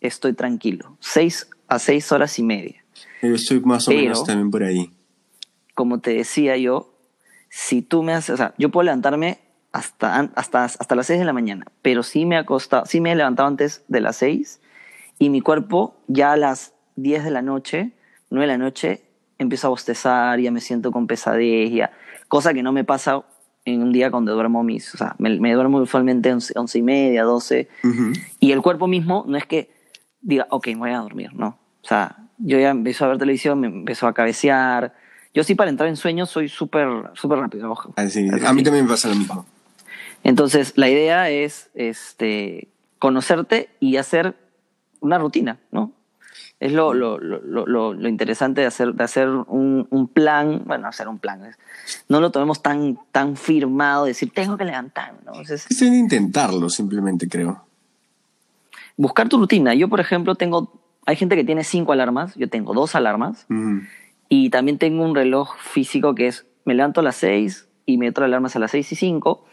estoy 0.00 0.34
tranquilo, 0.34 0.96
seis 1.00 1.48
a 1.68 1.78
seis 1.78 2.12
horas 2.12 2.38
y 2.38 2.42
media. 2.42 2.84
Yo 3.22 3.34
estoy 3.34 3.60
más 3.60 3.88
o 3.88 3.90
pero- 3.90 4.02
menos 4.02 4.24
también 4.24 4.50
por 4.50 4.62
ahí. 4.62 4.90
como 5.74 6.00
te 6.00 6.12
decía 6.14 6.56
yo, 6.56 6.92
si 7.48 7.82
tú 7.82 8.02
me 8.02 8.12
haces, 8.12 8.30
o 8.34 8.36
sea, 8.36 8.54
yo 8.58 8.70
puedo 8.70 8.84
levantarme 8.84 9.38
hasta, 9.72 10.30
hasta, 10.34 10.64
hasta 10.64 10.94
las 10.94 11.06
6 11.06 11.18
de 11.20 11.24
la 11.24 11.32
mañana, 11.32 11.66
pero 11.82 12.02
sí 12.02 12.26
me, 12.26 12.36
ha 12.36 12.44
costado, 12.44 12.84
sí 12.86 13.00
me 13.00 13.12
he 13.12 13.14
levantado 13.16 13.48
antes 13.48 13.82
de 13.88 14.00
las 14.00 14.16
6 14.16 14.60
y 15.18 15.30
mi 15.30 15.40
cuerpo 15.40 15.96
ya 16.06 16.32
a 16.32 16.36
las 16.36 16.74
10 16.96 17.24
de 17.24 17.30
la 17.32 17.42
noche, 17.42 17.92
9 18.34 18.50
de 18.50 18.58
la 18.58 18.62
noche, 18.62 19.02
empiezo 19.38 19.68
a 19.68 19.70
bostezar, 19.70 20.38
ya 20.40 20.50
me 20.50 20.60
siento 20.60 20.92
con 20.92 21.06
pesadez, 21.06 21.70
ya, 21.72 21.92
cosa 22.28 22.52
que 22.52 22.62
no 22.62 22.72
me 22.72 22.84
pasa 22.84 23.22
en 23.64 23.82
un 23.82 23.92
día 23.92 24.10
cuando 24.10 24.34
duermo 24.34 24.62
mis, 24.62 24.94
o 24.94 24.98
sea, 24.98 25.16
me, 25.18 25.52
duermo 25.52 25.78
usualmente 25.78 26.32
11, 26.32 26.54
11 26.56 26.78
y 26.78 26.82
media, 26.82 27.24
12, 27.24 27.68
y 28.40 28.52
el 28.52 28.60
cuerpo 28.60 28.86
mismo 28.86 29.24
no 29.26 29.36
es 29.36 29.46
que 29.46 29.70
diga, 30.20 30.46
ok, 30.50 30.68
me 30.68 30.76
voy 30.76 30.90
a 30.90 30.98
dormir, 30.98 31.32
no. 31.34 31.58
O 31.82 31.86
sea, 31.86 32.16
yo 32.38 32.58
ya 32.58 32.70
empiezo 32.70 33.04
a 33.04 33.08
ver 33.08 33.18
televisión, 33.18 33.60
me 33.60 33.66
empezó 33.66 34.06
a 34.06 34.14
cabecear. 34.14 34.94
Yo 35.34 35.44
sí 35.44 35.54
para 35.54 35.70
entrar 35.70 35.88
en 35.88 35.96
sueño 35.96 36.26
soy 36.26 36.48
súper 36.48 36.88
súper 37.14 37.38
rápido. 37.38 37.74
Ah, 37.96 38.02
a 38.46 38.52
mí 38.52 38.62
también 38.62 38.84
me 38.84 38.90
pasa 38.90 39.08
lo 39.08 39.16
mismo. 39.16 39.46
Entonces, 40.22 40.72
la 40.76 40.88
idea 40.88 41.28
es 41.28 41.70
este, 41.74 42.68
conocerte 42.98 43.68
y 43.80 43.96
hacer 43.98 44.34
una 45.00 45.18
rutina, 45.18 45.58
¿no? 45.70 45.92
Es 46.64 46.72
lo, 46.72 46.94
lo, 46.94 47.18
lo, 47.18 47.92
lo, 47.92 48.08
interesante 48.08 48.62
de 48.62 48.66
hacer, 48.66 48.94
de 48.94 49.04
hacer 49.04 49.28
un, 49.28 49.86
un, 49.90 50.08
plan, 50.08 50.62
bueno, 50.64 50.88
hacer 50.88 51.08
un 51.08 51.18
plan. 51.18 51.54
No 52.08 52.22
lo 52.22 52.30
tomemos 52.30 52.62
tan, 52.62 52.98
tan 53.12 53.36
firmado, 53.36 54.06
decir, 54.06 54.30
tengo 54.32 54.56
que 54.56 54.64
levantarme. 54.64 55.18
¿no? 55.26 55.42
Es, 55.42 55.50
es 55.50 55.82
intentarlo, 55.82 56.70
simplemente 56.70 57.28
creo. 57.28 57.66
Buscar 58.96 59.28
tu 59.28 59.36
rutina. 59.36 59.74
Yo, 59.74 59.90
por 59.90 60.00
ejemplo, 60.00 60.36
tengo, 60.36 60.72
hay 61.04 61.16
gente 61.16 61.36
que 61.36 61.44
tiene 61.44 61.64
cinco 61.64 61.92
alarmas, 61.92 62.34
yo 62.34 62.48
tengo 62.48 62.72
dos 62.72 62.94
alarmas, 62.94 63.46
y 64.30 64.48
también 64.48 64.78
tengo 64.78 65.04
un 65.04 65.14
reloj 65.14 65.58
físico 65.58 66.14
que 66.14 66.28
es, 66.28 66.46
me 66.64 66.72
levanto 66.72 67.00
a 67.00 67.02
las 67.02 67.16
seis 67.16 67.68
y 67.84 67.98
me 67.98 68.06
meto 68.06 68.24
alarmas 68.24 68.56
a 68.56 68.58
las 68.58 68.70
seis 68.70 68.90
y 68.90 68.96
cinco, 68.96 69.44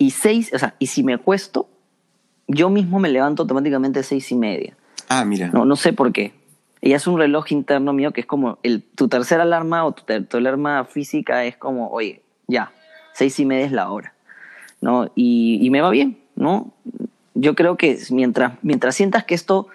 y 0.00 0.10
seis, 0.10 0.50
o 0.52 0.58
sea, 0.58 0.74
y 0.80 0.88
si 0.88 1.04
me 1.04 1.14
acuesto, 1.14 1.68
yo 2.48 2.70
mismo 2.70 2.98
me 2.98 3.08
levanto 3.08 3.42
automáticamente 3.42 4.00
a 4.00 4.02
seis 4.02 4.32
y 4.32 4.34
media. 4.34 4.76
Ah, 5.08 5.24
mira. 5.24 5.50
No, 5.52 5.64
no 5.64 5.76
sé 5.76 5.92
por 5.92 6.10
qué. 6.10 6.34
Y 6.80 6.92
es 6.92 7.06
un 7.06 7.18
reloj 7.18 7.52
interno 7.52 7.92
mío 7.92 8.12
que 8.12 8.20
es 8.20 8.26
como 8.26 8.58
el, 8.62 8.82
tu 8.82 9.08
tercera 9.08 9.42
alarma 9.42 9.84
o 9.84 9.92
tu, 9.92 10.04
tu, 10.24 10.36
alarma 10.36 10.84
física 10.84 11.44
es 11.44 11.56
como, 11.56 11.88
oye, 11.88 12.22
ya, 12.46 12.72
seis 13.14 13.38
y 13.40 13.46
media 13.46 13.66
es 13.66 13.72
la 13.72 13.90
hora. 13.90 14.14
¿no? 14.80 15.10
Y, 15.14 15.58
y 15.62 15.70
me 15.70 15.80
va 15.80 15.90
bien, 15.90 16.18
¿no? 16.34 16.72
Yo 17.34 17.54
creo 17.54 17.76
que 17.76 17.98
mientras, 18.10 18.52
mientras 18.62 18.94
sientas 18.94 19.24
que 19.24 19.34
esto 19.34 19.68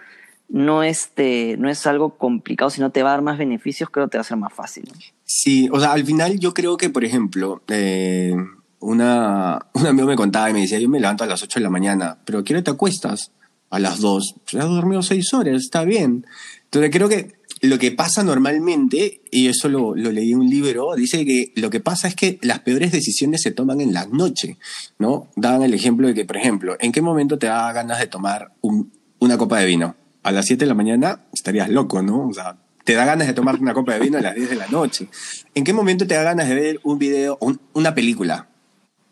no, 0.49 0.83
este, 0.83 1.55
no 1.57 1.69
es 1.69 1.85
algo 1.87 2.17
complicado, 2.17 2.69
sino 2.69 2.91
te 2.91 3.03
va 3.03 3.09
a 3.09 3.13
dar 3.13 3.21
más 3.21 3.37
beneficios, 3.37 3.89
creo 3.89 4.07
que 4.07 4.11
te 4.11 4.17
va 4.17 4.21
a 4.21 4.25
ser 4.25 4.37
más 4.37 4.53
fácil. 4.53 4.91
Sí, 5.23 5.69
o 5.71 5.79
sea, 5.79 5.93
al 5.93 6.05
final 6.05 6.39
yo 6.39 6.53
creo 6.53 6.77
que, 6.77 6.89
por 6.89 7.05
ejemplo, 7.05 7.61
eh, 7.67 8.35
una, 8.79 9.65
un 9.73 9.87
amigo 9.87 10.07
me 10.07 10.15
contaba 10.15 10.49
y 10.49 10.53
me 10.53 10.61
decía, 10.61 10.79
yo 10.79 10.89
me 10.89 10.99
levanto 10.99 11.23
a 11.23 11.27
las 11.27 11.41
8 11.41 11.59
de 11.59 11.63
la 11.63 11.69
mañana, 11.69 12.17
pero 12.25 12.39
¿a 12.39 12.43
qué 12.43 12.53
hora 12.53 12.63
te 12.63 12.71
acuestas? 12.71 13.31
A 13.71 13.79
las 13.79 13.99
2. 13.99 14.35
Pues 14.43 14.63
has 14.63 14.69
dormido 14.69 15.01
6 15.01 15.33
horas, 15.33 15.63
está 15.63 15.83
bien. 15.83 16.27
Entonces 16.65 16.91
creo 16.91 17.09
que 17.09 17.41
lo 17.61 17.77
que 17.77 17.91
pasa 17.91 18.23
normalmente, 18.23 19.21
y 19.29 19.47
eso 19.47 19.69
lo, 19.69 19.95
lo, 19.95 20.11
leí 20.11 20.31
en 20.31 20.39
un 20.39 20.49
libro, 20.49 20.95
dice 20.95 21.25
que 21.25 21.53
lo 21.55 21.69
que 21.69 21.79
pasa 21.79 22.07
es 22.07 22.15
que 22.15 22.39
las 22.41 22.59
peores 22.59 22.91
decisiones 22.91 23.41
se 23.41 23.51
toman 23.51 23.81
en 23.81 23.93
la 23.93 24.07
noche, 24.07 24.57
¿no? 24.97 25.27
Daban 25.35 25.61
el 25.63 25.73
ejemplo 25.73 26.07
de 26.07 26.13
que, 26.13 26.25
por 26.25 26.37
ejemplo, 26.37 26.75
¿en 26.79 26.91
qué 26.91 27.01
momento 27.01 27.37
te 27.37 27.47
da 27.47 27.71
ganas 27.71 27.99
de 27.99 28.07
tomar 28.07 28.51
un, 28.61 28.91
una 29.19 29.37
copa 29.37 29.59
de 29.59 29.67
vino? 29.67 29.95
A 30.23 30.31
las 30.31 30.45
7 30.47 30.65
de 30.65 30.67
la 30.67 30.73
mañana 30.73 31.21
estarías 31.33 31.69
loco, 31.69 32.01
¿no? 32.01 32.27
O 32.27 32.33
sea, 32.33 32.57
te 32.83 32.93
da 32.93 33.05
ganas 33.05 33.27
de 33.27 33.33
tomar 33.33 33.59
una 33.59 33.73
copa 33.73 33.93
de 33.93 33.99
vino 33.99 34.17
a 34.17 34.21
las 34.21 34.35
10 34.35 34.49
de 34.49 34.55
la 34.55 34.67
noche. 34.67 35.07
¿En 35.53 35.63
qué 35.63 35.73
momento 35.73 36.07
te 36.07 36.15
da 36.15 36.23
ganas 36.23 36.49
de 36.49 36.55
ver 36.55 36.79
un 36.83 36.97
video, 36.97 37.37
una 37.73 37.93
película? 37.93 38.50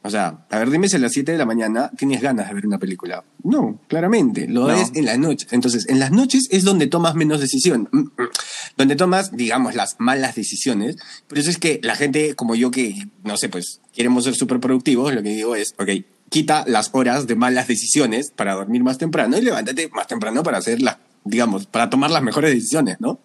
O 0.02 0.10
sea, 0.10 0.46
a 0.50 0.60
ver, 0.60 0.70
dime 0.70 0.88
si 0.88 0.96
a 0.96 1.00
las 1.00 1.12
7 1.12 1.34
de 1.34 1.38
la 1.38 1.46
mañana 1.46 1.92
tienes 1.98 2.22
ganas 2.22 2.48
de 2.48 2.54
ver 2.54 2.66
una 2.66 2.80
película. 2.80 3.26
No, 3.44 3.82
claramente, 3.90 4.48
lo 4.48 4.66
ves 4.66 4.92
en 4.96 5.06
las 5.06 5.20
noches. 5.20 5.52
Entonces, 5.52 5.90
en 5.90 6.00
las 6.00 6.12
noches 6.12 6.48
es 6.52 6.64
donde 6.64 6.88
tomas 6.88 7.16
menos 7.16 7.42
decisión, 7.42 7.90
mm, 7.92 7.98
mm, 7.98 8.30
donde 8.78 8.96
tomas, 8.96 9.36
digamos, 9.36 9.76
las 9.76 9.98
malas 10.00 10.36
decisiones. 10.36 10.96
Por 11.28 11.38
eso 11.38 11.50
es 11.50 11.58
que 11.58 11.82
la 11.84 11.96
gente 11.96 12.34
como 12.36 12.56
yo 12.56 12.72
que, 12.72 13.08
no 13.26 13.36
sé, 13.36 13.50
pues 13.50 13.82
queremos 13.94 14.24
ser 14.24 14.36
súper 14.36 14.62
productivos, 14.62 15.14
lo 15.14 15.22
que 15.22 15.30
digo 15.30 15.56
es, 15.56 15.76
ok, 15.78 15.90
quita 16.30 16.64
las 16.66 16.92
horas 16.94 17.28
de 17.28 17.36
malas 17.36 17.68
decisiones 17.68 18.32
para 18.32 18.54
dormir 18.54 18.84
más 18.84 18.98
temprano 18.98 19.38
y 19.38 19.42
levántate 19.42 19.90
más 19.90 20.08
temprano 20.08 20.44
para 20.44 20.60
hacer 20.60 20.82
las, 20.82 20.98
digamos, 21.26 21.66
para 21.66 21.90
tomar 21.90 22.10
las 22.10 22.24
mejores 22.24 22.54
decisiones, 22.54 23.02
¿no? 23.02 23.20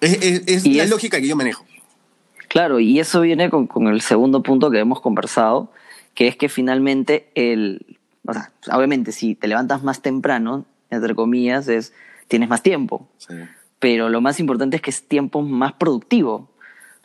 Es, 0.00 0.64
la 0.64 0.86
lógica 0.86 1.20
que 1.20 1.26
yo 1.26 1.34
manejo. 1.34 1.64
Claro, 2.46 2.78
y 2.78 3.00
eso 3.00 3.20
viene 3.20 3.50
con, 3.50 3.66
con 3.66 3.88
el 3.88 4.00
segundo 4.00 4.44
punto 4.44 4.70
que 4.70 4.78
hemos 4.78 5.00
conversado, 5.00 5.72
que 6.18 6.26
es 6.26 6.34
que 6.34 6.48
finalmente 6.48 7.30
el, 7.36 7.96
o 8.26 8.32
sea, 8.32 8.50
obviamente 8.72 9.12
si 9.12 9.36
te 9.36 9.46
levantas 9.46 9.84
más 9.84 10.02
temprano, 10.02 10.66
entre 10.90 11.14
comillas, 11.14 11.68
es, 11.68 11.92
tienes 12.26 12.48
más 12.48 12.60
tiempo. 12.60 13.08
Pero 13.78 14.08
lo 14.08 14.20
más 14.20 14.40
importante 14.40 14.74
es 14.74 14.82
que 14.82 14.90
es 14.90 15.06
tiempo 15.06 15.42
más 15.42 15.74
productivo, 15.74 16.50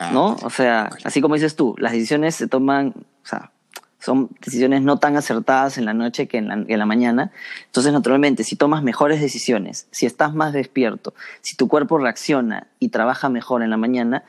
ah, 0.00 0.10
¿no? 0.12 0.36
O 0.42 0.50
sea, 0.50 0.90
así 1.04 1.20
como 1.20 1.36
dices 1.36 1.54
tú, 1.54 1.76
las 1.78 1.92
decisiones 1.92 2.34
se 2.34 2.48
toman, 2.48 2.92
o 3.22 3.26
sea, 3.26 3.52
son 4.00 4.30
decisiones 4.44 4.82
no 4.82 4.98
tan 4.98 5.16
acertadas 5.16 5.78
en 5.78 5.84
la 5.84 5.94
noche 5.94 6.26
que 6.26 6.38
en 6.38 6.48
la, 6.48 6.54
en 6.66 6.78
la, 6.80 6.84
mañana. 6.84 7.30
Entonces, 7.66 7.92
naturalmente, 7.92 8.42
si 8.42 8.56
tomas 8.56 8.82
mejores 8.82 9.20
decisiones, 9.20 9.86
si 9.92 10.06
estás 10.06 10.34
más 10.34 10.52
despierto, 10.52 11.14
si 11.40 11.54
tu 11.54 11.68
cuerpo 11.68 11.98
reacciona 11.98 12.66
y 12.80 12.88
trabaja 12.88 13.28
mejor 13.28 13.62
en 13.62 13.70
la 13.70 13.76
mañana, 13.76 14.24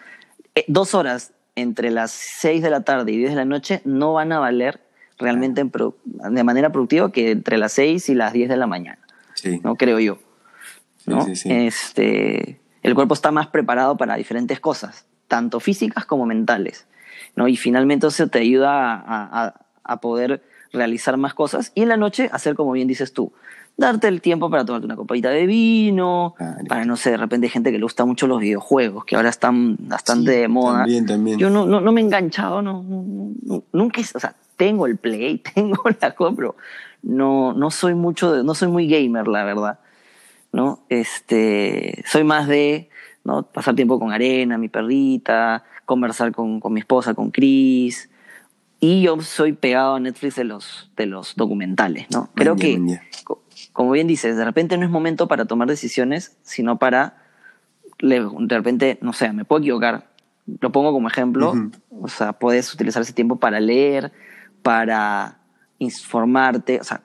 eh, 0.54 0.64
dos 0.68 0.94
horas 0.94 1.34
entre 1.56 1.92
las 1.92 2.12
6 2.12 2.62
de 2.62 2.70
la 2.70 2.82
tarde 2.82 3.12
y 3.12 3.18
10 3.18 3.32
de 3.32 3.36
la 3.36 3.46
noche 3.46 3.82
no 3.86 4.14
van 4.14 4.32
a 4.32 4.40
valer 4.40 4.82
realmente 5.18 5.64
de 5.64 6.44
manera 6.44 6.72
productiva 6.72 7.12
que 7.12 7.32
entre 7.32 7.58
las 7.58 7.74
6 7.74 8.10
y 8.10 8.16
las 8.16 8.34
10 8.34 8.50
de 8.50 8.58
la 8.58 8.68
mañana. 8.68 9.00
Sí. 9.34 9.60
¿No? 9.64 9.76
Creo 9.76 10.00
yo. 10.00 10.20
¿no? 11.06 11.26
este, 11.28 12.60
el 12.84 12.96
cuerpo 12.96 13.14
está 13.14 13.32
más 13.32 13.48
preparado 13.48 13.96
para 13.96 14.16
diferentes 14.16 14.60
cosas, 14.60 15.06
tanto 15.28 15.60
físicas 15.60 16.06
como 16.06 16.26
mentales. 16.26 16.88
¿no? 17.36 17.48
Y 17.48 17.56
finalmente 17.56 18.08
eso 18.08 18.28
te 18.28 18.40
ayuda 18.40 18.94
a, 18.94 19.46
a, 19.46 19.66
a 19.84 20.02
poder 20.02 20.44
realizar 20.74 21.16
más 21.18 21.34
cosas 21.34 21.72
y 21.76 21.84
en 21.84 21.90
la 21.90 21.98
noche 21.98 22.30
hacer 22.34 22.56
como 22.56 22.74
bien 22.74 22.88
dices 22.88 23.14
tú, 23.14 23.32
darte 23.78 24.08
el 24.08 24.22
tiempo 24.22 24.50
para 24.50 24.66
tomarte 24.66 24.86
una 24.86 24.96
copadita 24.96 25.30
de 25.30 25.46
vino, 25.46 26.36
para 26.68 26.86
no 26.86 26.96
sé, 26.96 27.12
de 27.12 27.18
repente 27.18 27.48
hay 27.48 27.52
gente 27.52 27.72
que 27.72 27.78
le 27.78 27.84
gusta 27.84 28.06
mucho 28.06 28.28
los 28.28 28.40
videojuegos, 28.40 29.06
que 29.06 29.16
ahora 29.16 29.30
están 29.30 29.76
bastante 29.80 30.32
de 30.32 30.48
moda. 30.48 30.80
También, 30.80 31.06
también. 31.06 31.38
Yo 31.38 31.50
no, 31.50 31.66
no, 31.66 31.82
no 31.82 31.92
me 31.92 32.02
he 32.02 32.04
enganchado, 32.04 32.62
no, 32.62 32.84
nunca, 33.74 34.02
o 34.14 34.20
sea, 34.20 34.36
tengo 34.56 34.88
el 34.88 34.98
Play, 34.98 35.40
tengo 35.56 35.78
la 36.00 36.16
compro, 36.16 36.56
no, 37.04 37.54
no 37.54 37.72
soy 37.72 37.96
mucho, 37.96 38.34
de, 38.34 38.44
no 38.44 38.56
soy 38.56 38.70
muy 38.70 38.88
gamer, 38.88 39.28
la 39.28 39.44
verdad, 39.44 39.80
¿no? 40.54 40.80
Este, 40.90 42.04
soy 42.08 42.24
más 42.24 42.48
de, 42.48 42.90
¿no? 43.24 43.44
Pasar 43.44 43.76
tiempo 43.76 44.00
con 44.00 44.14
Arena, 44.14 44.58
mi 44.58 44.70
perrita, 44.70 45.64
conversar 45.86 46.32
con, 46.32 46.60
con 46.60 46.72
mi 46.72 46.80
esposa, 46.80 47.14
con 47.14 47.30
Chris, 47.30 48.10
y 48.80 49.02
yo 49.02 49.20
soy 49.22 49.54
pegado 49.54 49.96
a 49.96 50.00
Netflix 50.00 50.36
de 50.36 50.44
los, 50.44 50.92
de 50.96 51.06
los 51.06 51.36
documentales, 51.36 52.08
¿no? 52.12 52.30
Creo 52.36 52.56
que, 52.56 52.80
como 53.76 53.92
bien 53.92 54.08
dices, 54.08 54.38
de 54.38 54.46
repente 54.46 54.78
no 54.78 54.86
es 54.86 54.90
momento 54.90 55.28
para 55.28 55.44
tomar 55.44 55.68
decisiones, 55.68 56.38
sino 56.44 56.80
para, 56.80 57.18
de 58.00 58.26
repente, 58.48 58.98
no 59.02 59.12
sé, 59.12 59.34
me 59.34 59.44
puedo 59.44 59.60
equivocar, 59.60 60.08
lo 60.62 60.72
pongo 60.72 60.94
como 60.94 61.10
ejemplo, 61.10 61.54
o 61.92 62.08
sea, 62.08 62.32
puedes 62.32 62.74
utilizar 62.74 63.02
ese 63.02 63.12
tiempo 63.12 63.36
para 63.36 63.60
leer, 63.60 64.14
para 64.64 65.40
informarte, 65.78 66.80
o 66.80 66.86
sea, 66.86 67.02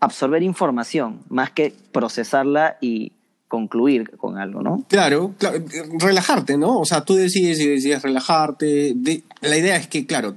absorber 0.00 0.42
información, 0.42 1.20
más 1.28 1.50
que 1.50 1.74
procesarla 1.92 2.78
y 2.80 3.12
concluir 3.46 4.16
con 4.16 4.38
algo, 4.38 4.62
¿no? 4.62 4.86
Claro, 4.88 5.34
claro, 5.36 5.58
relajarte, 5.98 6.56
¿no? 6.56 6.78
O 6.78 6.86
sea, 6.86 7.04
tú 7.04 7.14
decides 7.14 7.60
y 7.60 7.68
decides 7.68 8.00
relajarte. 8.00 8.96
la 9.42 9.58
idea 9.58 9.76
es 9.76 9.86
que, 9.86 10.06
claro, 10.06 10.36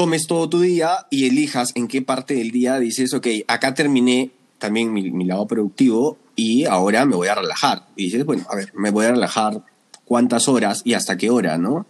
tomes 0.00 0.26
todo 0.26 0.48
tu 0.48 0.60
día 0.60 1.06
y 1.10 1.26
elijas 1.26 1.72
en 1.74 1.86
qué 1.86 2.00
parte 2.00 2.32
del 2.32 2.52
día 2.52 2.78
dices, 2.78 3.12
ok, 3.12 3.26
acá 3.46 3.74
terminé 3.74 4.30
también 4.56 4.94
mi, 4.94 5.26
lado 5.26 5.46
productivo 5.46 6.16
y 6.34 6.64
ahora 6.64 7.04
me 7.04 7.16
voy 7.16 7.28
a 7.28 7.34
relajar. 7.34 7.82
Y 7.96 8.04
dices, 8.04 8.24
bueno, 8.24 8.46
a 8.48 8.56
ver, 8.56 8.72
me 8.74 8.90
voy 8.92 9.04
a 9.04 9.10
relajar 9.10 9.62
cuántas 10.06 10.48
horas 10.48 10.80
y 10.86 10.94
hasta 10.94 11.18
qué 11.18 11.28
hora, 11.28 11.58
¿no? 11.58 11.84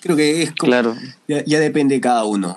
Creo 0.00 0.14
que 0.14 0.44
es 0.44 0.52
como, 0.52 0.70
claro. 0.70 0.94
ya, 1.26 1.58
depende 1.58 1.96
de 1.96 2.00
cada 2.00 2.22
uno. 2.22 2.54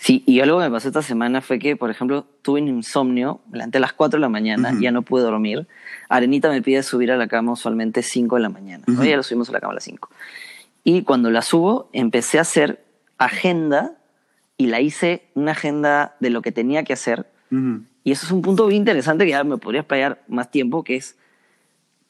Sí, 0.00 0.22
y 0.24 0.40
algo 0.40 0.58
que 0.58 0.64
me 0.64 0.70
pasó 0.70 0.88
esta 0.88 1.02
semana 1.02 1.42
fue 1.42 1.58
que, 1.58 1.76
por 1.76 1.90
ejemplo, 1.90 2.24
tuve 2.40 2.62
un 2.62 2.68
insomnio, 2.68 3.42
me 3.50 3.58
levanté 3.58 3.76
a 3.76 3.82
las 3.82 3.92
4 3.92 4.16
de 4.16 4.22
la 4.22 4.30
mañana, 4.30 4.72
ya 4.80 4.90
no 4.90 5.02
pude 5.02 5.22
dormir. 5.22 5.66
Arenita 6.08 6.48
me 6.48 6.62
pide 6.62 6.82
subir 6.82 7.12
a 7.12 7.18
la 7.18 7.28
cama 7.28 7.52
usualmente 7.52 8.02
5 8.02 8.36
de 8.36 8.40
la 8.40 8.48
mañana. 8.48 8.84
Hoy 8.98 9.10
ya 9.10 9.16
lo 9.16 9.22
subimos 9.22 9.50
a 9.50 9.52
la 9.52 9.60
cama 9.60 9.72
a 9.72 9.74
las 9.74 9.84
5. 9.84 10.08
Y 10.82 11.02
cuando 11.02 11.30
la 11.30 11.42
subo, 11.42 11.90
empecé 11.92 12.38
a 12.38 12.40
hacer 12.40 12.81
agenda 13.24 13.96
y 14.56 14.66
la 14.66 14.80
hice 14.80 15.28
una 15.34 15.52
agenda 15.52 16.16
de 16.20 16.30
lo 16.30 16.42
que 16.42 16.52
tenía 16.52 16.84
que 16.84 16.92
hacer. 16.92 17.26
Y 18.04 18.12
eso 18.12 18.24
es 18.26 18.32
un 18.32 18.40
punto 18.40 18.66
bien 18.66 18.80
interesante 18.80 19.24
que 19.24 19.32
ya 19.32 19.44
me 19.44 19.58
podría 19.58 19.82
explayar 19.82 20.22
más 20.26 20.50
tiempo, 20.50 20.84
que 20.84 20.96
es 20.96 21.16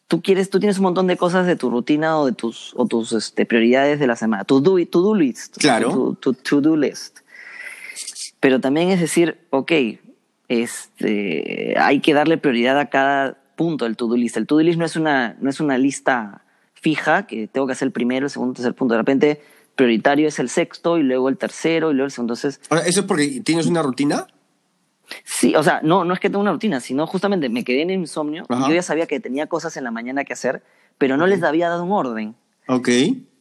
tú 0.06 0.22
quieres, 0.22 0.50
tú 0.50 0.60
tienes 0.60 0.78
un 0.78 0.84
montón 0.84 1.06
de 1.06 1.16
cosas 1.16 1.46
de 1.46 1.56
tu 1.56 1.70
rutina 1.70 2.18
o 2.18 2.26
de 2.26 2.32
tus, 2.32 2.74
o 2.76 2.86
tus 2.86 3.12
este, 3.12 3.46
prioridades 3.46 3.98
de 3.98 4.06
la 4.06 4.14
semana, 4.14 4.44
tu 4.44 4.60
do, 4.60 4.76
to 4.86 5.00
do 5.00 5.14
list. 5.14 5.56
Claro. 5.58 6.16
Tu 6.20 6.34
to 6.34 6.60
do 6.60 6.76
list. 6.76 7.20
Pero 8.38 8.60
también 8.60 8.90
es 8.90 9.00
decir, 9.00 9.38
ok, 9.50 9.72
este, 10.48 11.74
hay 11.78 12.00
que 12.00 12.12
darle 12.12 12.36
prioridad 12.38 12.78
a 12.78 12.90
cada 12.90 13.38
punto 13.56 13.84
del 13.84 13.96
to-do 13.96 14.16
list. 14.16 14.36
El 14.36 14.46
to-do 14.46 14.62
list 14.62 14.78
no 14.78 14.84
es, 14.84 14.96
una, 14.96 15.36
no 15.40 15.48
es 15.48 15.60
una 15.60 15.78
lista 15.78 16.42
fija 16.74 17.26
que 17.26 17.46
tengo 17.46 17.66
que 17.66 17.74
hacer 17.74 17.86
el 17.86 17.92
primero, 17.92 18.26
el 18.26 18.30
segundo, 18.30 18.52
el 18.52 18.56
tercer 18.56 18.74
punto. 18.74 18.94
De 18.94 18.98
repente, 18.98 19.42
prioritario 19.74 20.28
es 20.28 20.38
el 20.38 20.48
sexto 20.48 20.98
y 20.98 21.02
luego 21.02 21.28
el 21.28 21.38
tercero 21.38 21.90
y 21.90 21.94
luego 21.94 22.06
el 22.06 22.10
segundo. 22.10 22.34
Entonces, 22.34 22.60
¿Eso 22.86 23.00
es 23.00 23.06
porque 23.06 23.40
tienes 23.44 23.66
una 23.66 23.82
rutina? 23.82 24.26
Sí, 25.24 25.54
o 25.54 25.62
sea, 25.62 25.80
no, 25.82 26.04
no 26.04 26.14
es 26.14 26.20
que 26.20 26.28
tenga 26.28 26.40
una 26.40 26.52
rutina, 26.52 26.80
sino 26.80 27.06
justamente 27.06 27.48
me 27.48 27.64
quedé 27.64 27.82
en 27.82 27.90
insomnio 27.90 28.46
y 28.48 28.68
yo 28.68 28.74
ya 28.74 28.82
sabía 28.82 29.06
que 29.06 29.20
tenía 29.20 29.46
cosas 29.46 29.76
en 29.76 29.84
la 29.84 29.90
mañana 29.90 30.24
que 30.24 30.32
hacer, 30.32 30.62
pero 30.98 31.16
no 31.16 31.26
les 31.26 31.42
había 31.42 31.68
dado 31.68 31.84
un 31.84 31.92
orden. 31.92 32.34
Ok. 32.68 32.88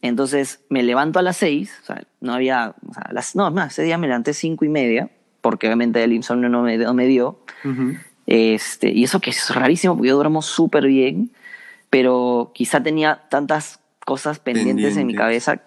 Entonces 0.02 0.60
me 0.68 0.82
levanto 0.82 1.18
a 1.18 1.22
las 1.22 1.36
seis, 1.36 1.72
o 1.82 1.86
sea, 1.86 2.04
no 2.20 2.34
había, 2.34 2.74
o 2.88 2.94
sea, 2.94 3.08
las, 3.12 3.36
no, 3.36 3.50
más, 3.50 3.72
ese 3.72 3.84
día 3.84 3.98
me 3.98 4.08
levanté 4.08 4.34
cinco 4.34 4.64
y 4.64 4.68
media, 4.68 5.10
porque 5.40 5.66
obviamente 5.66 6.02
el 6.02 6.12
insomnio 6.12 6.48
no 6.48 6.62
me, 6.62 6.76
no 6.76 6.94
me 6.94 7.06
dio. 7.06 7.38
este, 8.26 8.90
y 8.90 9.04
eso 9.04 9.20
que 9.20 9.30
es 9.30 9.54
rarísimo, 9.54 9.96
porque 9.96 10.08
yo 10.08 10.16
duermo 10.16 10.42
súper 10.42 10.86
bien, 10.86 11.30
pero 11.88 12.50
quizá 12.54 12.82
tenía 12.82 13.22
tantas 13.30 13.78
cosas 14.04 14.40
pendientes 14.40 14.96
en 14.96 15.06
mi 15.06 15.14
cabeza 15.14 15.62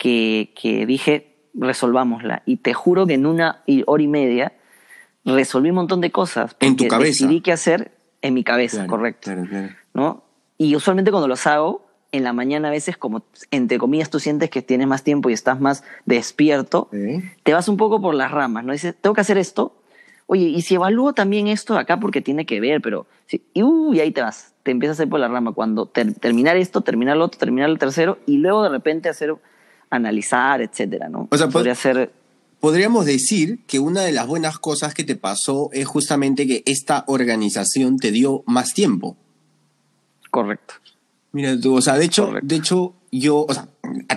que, 0.00 0.50
que 0.60 0.86
dije, 0.86 1.36
resolvámosla. 1.52 2.42
Y 2.46 2.56
te 2.56 2.72
juro 2.72 3.06
que 3.06 3.14
en 3.14 3.26
una 3.26 3.62
hora 3.86 4.02
y 4.02 4.08
media 4.08 4.54
resolví 5.26 5.68
un 5.68 5.76
montón 5.76 6.00
de 6.00 6.10
cosas. 6.10 6.56
En 6.58 6.76
tu 6.76 6.88
cabeza. 6.88 7.26
Decidí 7.26 7.42
qué 7.42 7.52
hacer 7.52 7.92
en 8.22 8.32
mi 8.32 8.42
cabeza, 8.42 8.86
correcto. 8.86 9.30
¿no? 9.92 10.24
Y 10.56 10.74
usualmente 10.74 11.10
cuando 11.10 11.28
los 11.28 11.46
hago, 11.46 11.86
en 12.12 12.24
la 12.24 12.32
mañana 12.32 12.68
a 12.68 12.70
veces, 12.70 12.96
como 12.96 13.22
entre 13.50 13.76
comillas, 13.76 14.08
tú 14.08 14.20
sientes 14.20 14.48
que 14.48 14.62
tienes 14.62 14.86
más 14.86 15.04
tiempo 15.04 15.28
y 15.28 15.34
estás 15.34 15.60
más 15.60 15.84
despierto, 16.06 16.88
te 17.42 17.52
vas 17.52 17.68
un 17.68 17.76
poco 17.76 18.00
por 18.00 18.14
las 18.14 18.32
ramas, 18.32 18.64
¿no? 18.64 18.72
Dices, 18.72 18.94
tengo 18.98 19.12
que 19.12 19.20
hacer 19.20 19.36
esto. 19.36 19.76
Oye, 20.26 20.44
y 20.44 20.62
si 20.62 20.76
evalúo 20.76 21.12
también 21.12 21.46
esto 21.46 21.76
acá 21.76 22.00
porque 22.00 22.22
tiene 22.22 22.46
que 22.46 22.58
ver, 22.58 22.80
pero. 22.80 23.06
y, 23.52 23.62
uh, 23.62 23.92
y 23.92 24.00
ahí 24.00 24.12
te 24.12 24.22
vas, 24.22 24.54
te 24.62 24.70
empiezas 24.70 24.98
a 24.98 25.02
ir 25.02 25.10
por 25.10 25.20
la 25.20 25.28
rama. 25.28 25.52
Cuando 25.52 25.86
terminar 25.86 26.56
esto, 26.56 26.80
terminar 26.80 27.18
lo 27.18 27.24
otro, 27.26 27.38
terminar 27.38 27.68
el 27.68 27.78
tercero, 27.78 28.18
y 28.26 28.38
luego 28.38 28.62
de 28.62 28.70
repente 28.70 29.10
hacer, 29.10 29.34
analizar, 29.90 30.62
etcétera, 30.62 31.08
¿no? 31.08 31.28
O 31.30 31.36
sea, 31.36 31.48
podría 31.48 31.74
ser 31.74 32.12
podríamos 32.60 33.06
decir 33.06 33.60
que 33.66 33.78
una 33.78 34.02
de 34.02 34.12
las 34.12 34.26
buenas 34.26 34.58
cosas 34.58 34.94
que 34.94 35.02
te 35.02 35.16
pasó 35.16 35.70
es 35.72 35.86
justamente 35.86 36.46
que 36.46 36.62
esta 36.66 37.04
organización 37.06 37.96
te 37.96 38.12
dio 38.12 38.44
más 38.46 38.74
tiempo. 38.74 39.16
Correcto. 40.30 40.74
Mira 41.32 41.58
tú, 41.58 41.74
o 41.74 41.82
sea, 41.82 41.96
de 41.96 42.04
hecho, 42.04 42.32
de 42.42 42.56
hecho, 42.56 42.94
yo, 43.10 43.46
o 43.48 43.54
sea, 43.54 43.68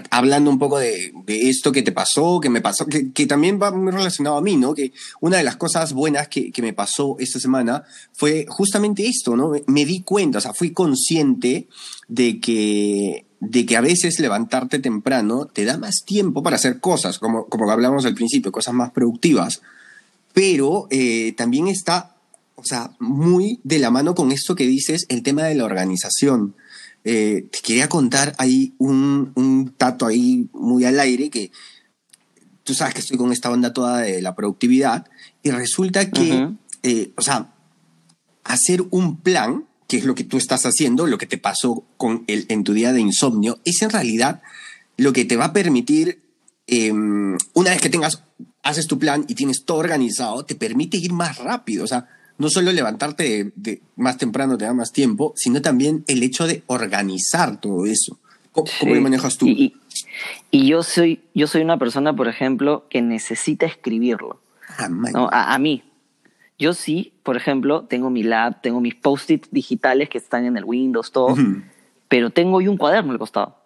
hablando 0.10 0.50
un 0.50 0.60
poco 0.60 0.80
de, 0.80 1.14
esto 1.28 1.72
que 1.72 1.82
te 1.82 1.92
pasó, 1.92 2.40
que 2.40 2.50
me 2.50 2.62
pasó, 2.62 2.86
que, 2.86 3.26
también 3.26 3.60
va 3.62 3.72
muy 3.72 3.92
relacionado 3.92 4.38
a 4.38 4.42
mí, 4.42 4.58
¿no? 4.58 4.74
Que 4.74 4.94
una 5.22 5.38
de 5.38 5.44
las 5.44 5.56
cosas 5.56 5.94
buenas 5.94 6.28
que, 6.28 6.52
me 6.62 6.74
pasó 6.74 7.18
esta 7.20 7.40
semana 7.40 7.84
fue 8.14 8.46
justamente 8.48 9.08
esto, 9.08 9.36
¿no? 9.36 9.52
me, 9.68 9.86
di 9.86 10.02
cuenta, 10.02 10.38
o 10.38 10.42
sea, 10.42 10.54
fui 10.54 10.72
consciente 10.72 11.68
de 12.08 12.40
que 12.40 13.26
de 13.46 13.66
que 13.66 13.76
a 13.76 13.82
veces 13.82 14.20
levantarte 14.20 14.80
temprano 14.80 15.48
te 15.48 15.66
da 15.66 15.78
más 15.78 16.06
tiempo 16.06 16.44
para 16.44 16.56
hacer 16.56 16.80
cosas, 16.80 17.20
como, 17.20 17.48
como 17.48 17.70
hablamos 17.70 18.06
al 18.06 18.16
principio, 18.16 18.54
cosas 18.54 18.74
más 18.74 18.92
productivas, 18.92 19.62
pero 20.34 20.88
eh, 20.90 21.34
también 21.34 21.68
está, 21.68 22.16
o 22.56 22.64
sea, 22.64 22.92
muy 23.00 23.60
de 23.64 23.80
la 23.80 23.92
mano 23.92 24.16
con 24.16 24.32
esto 24.32 24.56
que 24.56 24.66
dices, 24.66 25.06
el 25.10 25.24
tema 25.24 25.44
de 25.44 25.56
la 25.56 25.66
organización. 25.66 26.56
Eh, 27.06 27.48
te 27.52 27.60
quería 27.60 27.90
contar 27.90 28.34
ahí 28.38 28.74
un, 28.78 29.34
un 29.36 29.74
tato 29.78 30.06
ahí 30.06 30.48
muy 30.54 30.86
al 30.86 31.00
aire 31.00 31.30
que 31.30 31.52
tú 32.64 32.74
sabes 32.74 32.94
que 32.94 33.02
estoy 33.02 33.18
con 33.18 33.32
esta 33.32 33.52
onda 33.52 33.74
toda 33.74 34.00
de 34.00 34.22
la 34.22 34.36
productividad 34.36 35.08
y 35.42 35.52
resulta 35.52 36.10
que, 36.10 36.50
eh, 36.84 37.12
o 37.18 37.22
sea, 37.22 37.54
hacer 38.44 38.84
un 38.90 39.20
plan 39.20 39.66
que 39.88 39.98
es 39.98 40.06
lo 40.06 40.16
que 40.16 40.24
tú 40.24 40.38
estás 40.38 40.66
haciendo, 40.66 41.06
lo 41.06 41.18
que 41.18 41.28
te 41.28 41.38
pasó 41.38 41.84
con 41.98 42.24
el, 42.28 42.46
en 42.50 42.64
tu 42.64 42.74
día 42.74 42.94
de 42.94 43.02
insomnio, 43.02 43.60
es 43.66 43.82
en 43.82 43.90
realidad 43.90 44.42
lo 44.98 45.14
que 45.14 45.26
te 45.26 45.36
va 45.36 45.46
a 45.46 45.54
permitir, 45.54 46.24
em, 46.68 47.38
una 47.54 47.72
vez 47.72 47.82
que 47.82 47.90
tengas, 47.90 48.24
haces 48.64 48.88
tu 48.88 48.98
plan 48.98 49.26
y 49.28 49.36
tienes 49.36 49.66
todo 49.66 49.78
organizado, 49.78 50.46
te 50.46 50.56
permite 50.56 50.98
ir 50.98 51.12
más 51.12 51.38
rápido. 51.38 51.84
O 51.84 51.88
sea, 51.88 52.08
no 52.38 52.50
solo 52.50 52.72
levantarte 52.72 53.52
de, 53.56 53.82
más 53.96 54.18
temprano 54.18 54.58
te 54.58 54.66
da 54.66 54.74
más 54.74 54.92
tiempo, 54.92 55.34
sino 55.36 55.62
también 55.62 56.04
el 56.08 56.24
hecho 56.24 56.48
de 56.48 56.64
organizar 56.68 57.60
todo 57.60 57.86
eso. 57.86 58.20
¿Cómo, 58.52 58.68
lo 58.82 59.02
manejas 59.02 59.38
tú? 59.38 59.48
Y, 59.48 59.74
yo, 60.52 60.84
soy, 60.84 61.22
yo 61.34 61.48
soy 61.48 61.62
una 61.64 61.78
persona, 61.78 62.16
por 62.16 62.28
ejemplo, 62.28 62.86
que 62.90 63.02
necesita 63.02 63.66
escribirlo. 63.66 64.40
Ah, 64.78 64.90
a, 65.32 65.54
a, 65.54 65.60
mí, 65.60 65.84
yo 66.60 66.74
sí, 66.74 67.14
por 67.24 67.36
ejemplo, 67.36 67.84
tengo 67.84 68.10
mi 68.10 68.24
lab, 68.24 68.62
tengo 68.62 68.80
mis 68.80 68.96
post-it 68.96 69.48
digitales 69.52 70.10
que 70.10 70.18
están 70.18 70.46
en 70.46 70.58
el 70.58 70.64
Windows, 70.64 71.12
todo, 71.12 71.36
pero 72.08 72.30
tengo 72.30 72.62
yo 72.62 72.72
un 72.72 72.78
cuaderno 72.78 73.12
al 73.12 73.20
costado. 73.20 73.58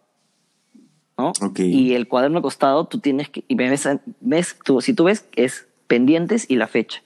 ¿no? 1.18 1.34
Y 1.58 1.94
el 1.94 2.08
cuaderno 2.08 2.38
al 2.38 2.44
costado 2.44 2.86
tú 2.86 3.00
tienes 3.00 3.30
que, 3.30 3.44
y 3.48 3.56
ves, 3.56 3.90
ves 4.22 4.56
tú, 4.64 4.82
si 4.82 4.94
tú 4.94 5.06
ves, 5.06 5.26
es 5.36 5.68
pendientes 5.88 6.46
y 6.50 6.56
la 6.56 6.68
fecha. 6.68 7.02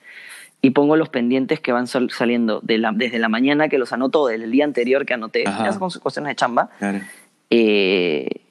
Y 0.62 0.72
pongo 0.72 0.96
los 0.96 1.10
pendientes 1.10 1.60
que 1.60 1.72
van 1.72 1.88
saliendo 1.88 2.60
de 2.62 2.78
la, 2.78 2.92
desde 2.92 3.18
la 3.18 3.30
mañana 3.30 3.68
que 3.68 3.80
los 3.80 3.94
anoto, 3.94 4.28
del 4.28 4.52
día 4.52 4.64
anterior 4.64 5.06
que 5.06 5.16
anoté, 5.16 5.44
esas 5.44 5.78
cuestiones 5.78 6.30
de 6.30 6.36
chamba. 6.36 6.70
Eh, 7.50 8.42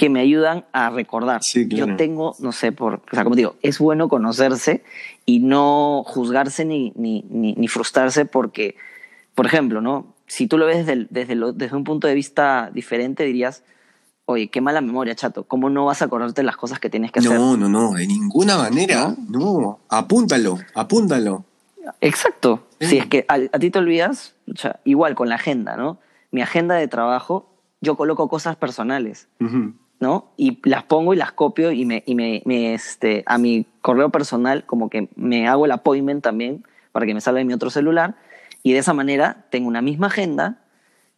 que 0.00 0.08
me 0.08 0.20
ayudan 0.20 0.64
a 0.72 0.88
recordar. 0.88 1.42
Yo 1.68 1.94
tengo, 1.96 2.34
no 2.38 2.52
sé, 2.52 2.72
por, 2.72 2.94
o 2.94 3.02
sea, 3.12 3.22
como 3.22 3.36
digo, 3.36 3.56
es 3.60 3.78
bueno 3.78 4.08
conocerse 4.08 4.82
y 5.26 5.40
no 5.40 6.04
juzgarse 6.06 6.64
ni, 6.64 6.94
ni, 6.96 7.22
ni, 7.28 7.68
frustrarse 7.68 8.24
porque, 8.24 8.76
por 9.34 9.44
ejemplo, 9.44 9.82
¿no? 9.82 10.14
Si 10.26 10.46
tú 10.46 10.56
lo 10.56 10.64
ves 10.64 10.86
desde, 10.86 11.06
desde, 11.10 11.36
desde 11.52 11.76
un 11.76 11.84
punto 11.84 12.08
de 12.08 12.14
vista 12.14 12.70
diferente, 12.72 13.24
dirías, 13.24 13.62
oye, 14.32 14.48
qué 14.48 14.60
mala 14.60 14.80
memoria, 14.80 15.14
chato, 15.14 15.44
¿cómo 15.44 15.70
no 15.70 15.84
vas 15.84 16.02
a 16.02 16.06
acordarte 16.06 16.42
las 16.42 16.56
cosas 16.56 16.78
que 16.80 16.90
tienes 16.90 17.12
que 17.12 17.20
hacer? 17.20 17.38
No, 17.38 17.56
no, 17.56 17.68
no, 17.68 17.92
de 17.92 18.06
ninguna 18.06 18.56
manera, 18.56 19.14
no, 19.28 19.80
apúntalo, 19.88 20.58
apúntalo. 20.74 21.44
Exacto, 22.00 22.66
si 22.80 22.98
es 22.98 23.06
que 23.06 23.24
a, 23.28 23.58
ti 23.58 23.70
te 23.70 23.78
olvidas, 23.78 24.34
igual 24.84 25.14
con 25.14 25.28
la 25.28 25.36
agenda, 25.36 25.76
¿no? 25.76 25.98
Mi 26.30 26.42
agenda 26.42 26.76
de 26.76 26.88
trabajo, 26.88 27.50
yo 27.80 27.96
coloco 27.96 28.28
cosas 28.28 28.56
personales. 28.56 29.28
¿no? 30.00 30.32
Y 30.38 30.58
las 30.66 30.82
pongo 30.84 31.12
y 31.12 31.16
las 31.16 31.32
copio 31.32 31.72
y, 31.72 31.84
me, 31.84 32.02
y 32.06 32.14
me, 32.14 32.74
este, 32.74 33.22
a 33.26 33.36
mi 33.36 33.66
correo 33.82 34.08
personal 34.08 34.64
como 34.64 34.88
que 34.88 35.10
me 35.14 35.46
hago 35.46 35.66
el 35.66 35.72
appointment 35.72 36.24
también 36.24 36.64
para 36.90 37.04
que 37.04 37.12
me 37.12 37.20
salga 37.20 37.40
en 37.40 37.46
mi 37.46 37.52
otro 37.52 37.68
celular 37.68 38.16
y 38.62 38.72
de 38.72 38.78
esa 38.78 38.94
manera 38.94 39.44
tengo 39.50 39.68
una 39.68 39.82
misma 39.82 40.06
agenda 40.06 40.59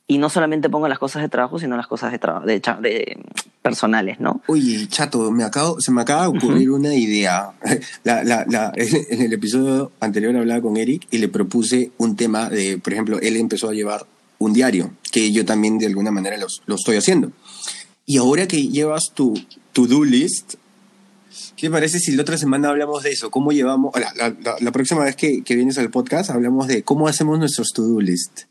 y 0.06 0.18
no 0.18 0.28
solamente 0.28 0.68
pongo 0.68 0.88
las 0.88 0.98
cosas 0.98 1.22
de 1.22 1.28
trabajo, 1.28 1.58
sino 1.58 1.76
las 1.76 1.86
cosas 1.86 2.12
de, 2.12 2.18
de, 2.44 2.60
de 2.60 3.18
personales, 3.62 4.20
¿no? 4.20 4.42
Oye, 4.48 4.86
chato, 4.88 5.30
me 5.30 5.44
acabo, 5.44 5.80
se 5.80 5.92
me 5.92 6.02
acaba 6.02 6.22
de 6.22 6.28
ocurrir 6.28 6.70
una 6.70 6.94
idea. 6.94 7.52
La, 8.04 8.24
la, 8.24 8.44
la, 8.48 8.72
en 8.74 9.22
el 9.22 9.32
episodio 9.32 9.92
anterior 10.00 10.36
hablaba 10.36 10.60
con 10.60 10.76
Eric 10.76 11.06
y 11.10 11.18
le 11.18 11.28
propuse 11.28 11.92
un 11.98 12.16
tema 12.16 12.50
de, 12.50 12.78
por 12.78 12.92
ejemplo, 12.92 13.20
él 13.20 13.36
empezó 13.36 13.68
a 13.68 13.72
llevar 13.72 14.06
un 14.38 14.52
diario, 14.52 14.92
que 15.12 15.30
yo 15.30 15.44
también 15.44 15.78
de 15.78 15.86
alguna 15.86 16.10
manera 16.10 16.36
lo, 16.36 16.46
lo 16.66 16.74
estoy 16.74 16.96
haciendo. 16.96 17.30
Y 18.04 18.18
ahora 18.18 18.48
que 18.48 18.68
llevas 18.68 19.12
tu 19.14 19.34
to-do 19.72 20.04
list, 20.04 20.54
¿qué 21.56 21.68
te 21.68 21.70
parece 21.70 22.00
si 22.00 22.12
la 22.12 22.22
otra 22.22 22.36
semana 22.36 22.70
hablamos 22.70 23.04
de 23.04 23.12
eso? 23.12 23.30
¿Cómo 23.30 23.52
llevamos? 23.52 23.92
La, 23.94 24.34
la, 24.60 24.72
próxima 24.72 25.04
vez 25.04 25.14
que, 25.14 25.42
que, 25.44 25.54
vienes 25.54 25.78
al 25.78 25.90
podcast 25.90 26.30
hablamos 26.30 26.66
de 26.66 26.82
cómo 26.82 27.06
hacemos 27.06 27.38
nuestros 27.38 27.68
to-do 27.72 28.00
list. 28.00 28.42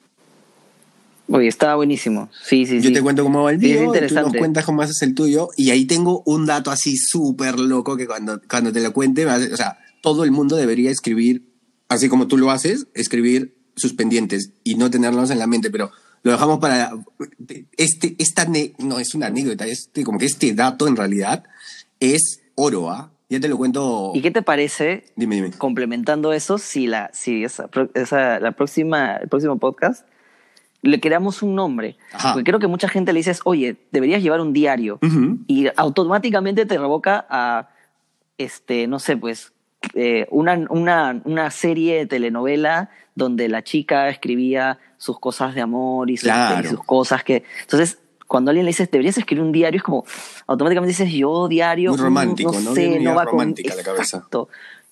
Oye, 1.32 1.48
estaba 1.48 1.76
buenísimo. 1.76 2.30
Sí, 2.44 2.66
sí, 2.66 2.82
Yo 2.82 2.92
te 2.92 3.02
cuento 3.02 3.24
cómo 3.24 3.44
va 3.44 3.52
el 3.52 3.60
mío, 3.60 3.92
tú 3.92 4.16
nos 4.16 4.34
cuentas 4.34 4.66
cómo 4.66 4.82
haces 4.82 5.02
el 5.02 5.16
tuyo. 5.16 5.50
Y 5.56 5.72
ahí 5.72 5.86
tengo 5.86 6.24
un 6.26 6.46
dato 6.46 6.72
así 6.72 6.98
súper 6.98 7.60
loco 7.60 7.96
que 7.98 8.08
cuando, 8.08 8.42
cuando 8.50 8.72
te 8.72 8.82
lo 8.82 8.92
cuente, 8.94 9.26
o 9.26 9.58
sea, 9.58 9.80
todo 10.02 10.24
el 10.24 10.32
mundo 10.32 10.56
debería 10.56 10.92
escribir, 10.92 11.44
así 11.88 12.10
como 12.10 12.28
tú 12.28 12.38
lo 12.38 12.52
haces, 12.52 12.88
escribir 12.94 13.56
sus 13.76 13.94
pendientes 13.94 14.52
y 14.64 14.76
no 14.76 14.90
tenerlos 14.90 15.32
en 15.32 15.40
la 15.40 15.48
mente, 15.48 15.70
pero 15.70 15.92
lo 16.24 16.32
dejamos 16.32 16.60
para 16.60 16.92
este, 17.78 18.16
esta 18.20 18.46
no 18.80 19.00
es 19.00 19.16
una 19.16 19.28
anécdota, 19.28 19.66
este, 19.66 20.04
como 20.04 20.20
que 20.20 20.26
este 20.26 20.54
dato 20.54 20.88
en 20.88 20.96
realidad 20.96 21.44
es 22.00 22.42
oro, 22.56 22.92
¿ah? 22.92 23.12
Ya 23.30 23.40
te 23.40 23.48
lo 23.48 23.58
cuento. 23.58 24.12
¿Y 24.14 24.22
qué 24.22 24.30
te 24.30 24.42
parece? 24.42 25.06
Dime, 25.16 25.36
dime. 25.36 25.52
Complementando 25.52 26.34
eso, 26.34 26.58
si 26.58 26.86
la, 26.86 27.10
si 27.14 27.46
esa, 27.46 27.70
la 28.42 28.52
próxima, 28.52 29.16
el 29.16 29.30
próximo 29.30 29.58
podcast 29.58 30.06
le 30.82 31.00
creamos 31.00 31.42
un 31.44 31.56
nombre. 31.56 31.98
Porque 32.34 32.44
creo 32.44 32.60
que 32.60 32.68
mucha 32.68 32.88
gente 32.90 33.14
le 33.14 33.20
dices, 33.20 33.42
oye, 33.46 33.78
deberías 33.92 34.22
llevar 34.22 34.42
un 34.42 34.54
diario. 34.54 35.00
Y 35.48 35.68
automáticamente 35.76 36.66
te 36.66 36.78
revoca 36.78 37.26
a, 37.30 37.70
este, 38.38 38.88
no 38.88 39.00
sé, 39.00 39.18
pues, 39.18 39.54
eh, 39.96 40.28
una, 40.32 40.66
una, 40.70 41.22
una 41.26 41.50
serie 41.52 41.98
de 41.98 42.06
telenovela 42.06 42.90
donde 43.16 43.50
la 43.50 43.64
chica 43.64 44.10
escribía 44.10 44.80
sus 44.98 45.20
cosas 45.20 45.56
de 45.56 45.62
amor 45.62 46.10
y 46.10 46.18
sus, 46.18 46.26
Claro. 46.26 46.66
y 46.66 46.70
sus 46.70 46.84
cosas 46.84 47.24
que... 47.24 47.44
Entonces, 47.62 48.00
cuando 48.28 48.52
alguien 48.52 48.66
le 48.66 48.70
dices, 48.70 48.90
deberías 48.90 49.18
escribir 49.18 49.44
un 49.44 49.52
diario, 49.52 49.78
es 49.78 49.84
como, 49.84 50.06
automáticamente 50.48 50.92
dices, 50.92 51.12
yo 51.12 51.48
diario... 51.48 51.92
Muy 51.92 52.00
mm, 52.00 52.04
romántico, 52.04 52.52
no 52.54 52.60
¿no? 52.62 52.76
sé, 52.76 53.00
no 53.00 53.16
va 53.16 53.26
romántica 53.26 53.70
con... 53.70 53.78
la 53.78 53.84
cabeza. 53.84 54.18
Exacto. 54.18 54.50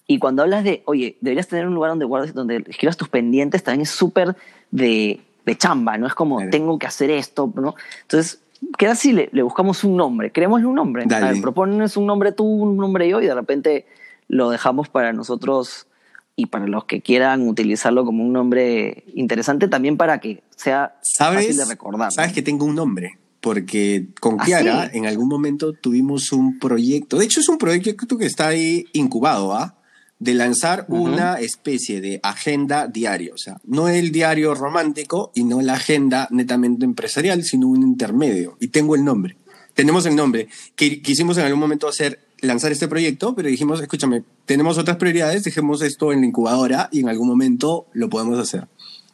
Y 0.08 0.18
cuando 0.18 0.42
hablas 0.42 0.64
de, 0.64 0.82
oye, 0.86 1.18
deberías 1.22 1.48
tener 1.48 1.68
un 1.68 1.76
lugar 1.76 1.92
donde 1.92 2.06
guardes, 2.06 2.34
donde 2.34 2.64
escribas 2.68 2.98
tus 2.98 3.10
pendientes, 3.10 3.64
también 3.64 3.84
es 3.84 3.92
súper 3.92 4.36
de, 4.72 5.22
de 5.46 5.58
chamba, 5.58 5.98
¿no? 5.98 6.08
Es 6.08 6.14
como, 6.14 6.48
tengo 6.50 6.78
que 6.78 6.88
hacer 6.88 7.10
esto, 7.12 7.52
¿no? 7.56 7.76
Entonces, 8.02 8.42
queda 8.78 8.92
así, 8.92 9.14
le, 9.14 9.30
le 9.32 9.42
buscamos 9.44 9.84
un 9.84 9.98
nombre, 9.98 10.32
creémosle 10.32 10.68
un 10.68 10.76
nombre. 10.76 11.04
Dale. 11.06 11.26
A 11.26 11.32
ver, 11.32 11.42
propónenos 11.42 11.98
un 11.98 12.06
nombre 12.06 12.32
tú, 12.32 12.46
un 12.46 12.78
nombre 12.78 13.10
yo, 13.10 13.22
y 13.22 13.26
de 13.26 13.36
repente 13.36 13.86
lo 14.28 14.50
dejamos 14.50 14.90
para 14.90 15.14
nosotros 15.14 15.88
y 16.36 16.46
para 16.46 16.68
los 16.68 16.86
que 16.86 17.02
quieran 17.02 17.48
utilizarlo 17.48 18.06
como 18.06 18.24
un 18.24 18.32
nombre 18.32 19.04
interesante, 19.14 19.68
también 19.68 19.98
para 19.98 20.20
que 20.20 20.42
sea 20.56 20.96
¿Sabes? 21.02 21.42
fácil 21.42 21.58
de 21.58 21.66
recordar. 21.66 22.12
Sabes 22.12 22.32
¿no? 22.32 22.36
que 22.36 22.42
tengo 22.42 22.66
un 22.66 22.76
nombre. 22.76 23.18
Porque 23.42 24.08
con 24.20 24.40
¿Ah, 24.40 24.44
Kiara 24.46 24.90
sí? 24.90 24.98
en 24.98 25.06
algún 25.06 25.30
momento 25.30 25.72
tuvimos 25.72 26.34
un 26.34 26.60
proyecto. 26.60 27.18
De 27.18 27.26
hecho, 27.26 27.40
es 27.40 27.48
un 27.48 27.58
proyecto 27.58 28.18
que 28.18 28.26
está 28.26 28.48
ahí 28.48 28.86
incubado, 28.92 29.54
¿ah? 29.54 29.79
De 30.20 30.34
lanzar 30.34 30.86
Ujú. 30.90 31.04
una 31.04 31.40
especie 31.40 32.02
de 32.02 32.20
agenda 32.24 32.88
diario. 32.88 33.34
O 33.34 33.38
sea, 33.38 33.58
no 33.64 33.88
el 33.88 34.12
diario 34.12 34.54
romántico 34.54 35.32
y 35.34 35.46
no 35.46 35.62
la 35.62 35.74
agenda 35.76 36.28
netamente 36.30 36.84
empresarial, 36.86 37.44
sino 37.44 37.68
un 37.70 37.82
intermedio. 37.84 38.58
Y 38.60 38.68
tengo 38.68 38.96
el 38.96 39.06
nombre. 39.06 39.38
Tenemos 39.76 40.06
el 40.06 40.16
nombre. 40.18 40.50
Que 40.76 41.02
quisimos 41.02 41.38
en 41.38 41.46
algún 41.46 41.60
momento 41.62 41.88
hacer 41.88 42.20
lanzar 42.42 42.72
este 42.72 42.88
proyecto, 42.90 43.34
pero 43.34 43.48
dijimos, 43.50 43.80
escúchame, 43.82 44.24
tenemos 44.46 44.78
otras 44.78 44.98
prioridades, 44.98 45.44
dejemos 45.46 45.82
esto 45.82 46.12
en 46.12 46.22
la 46.22 46.28
incubadora 46.28 46.90
y 46.92 47.00
en 47.00 47.10
algún 47.10 47.28
momento 47.28 47.88
lo 47.94 48.10
podemos 48.10 48.38
hacer. 48.40 48.68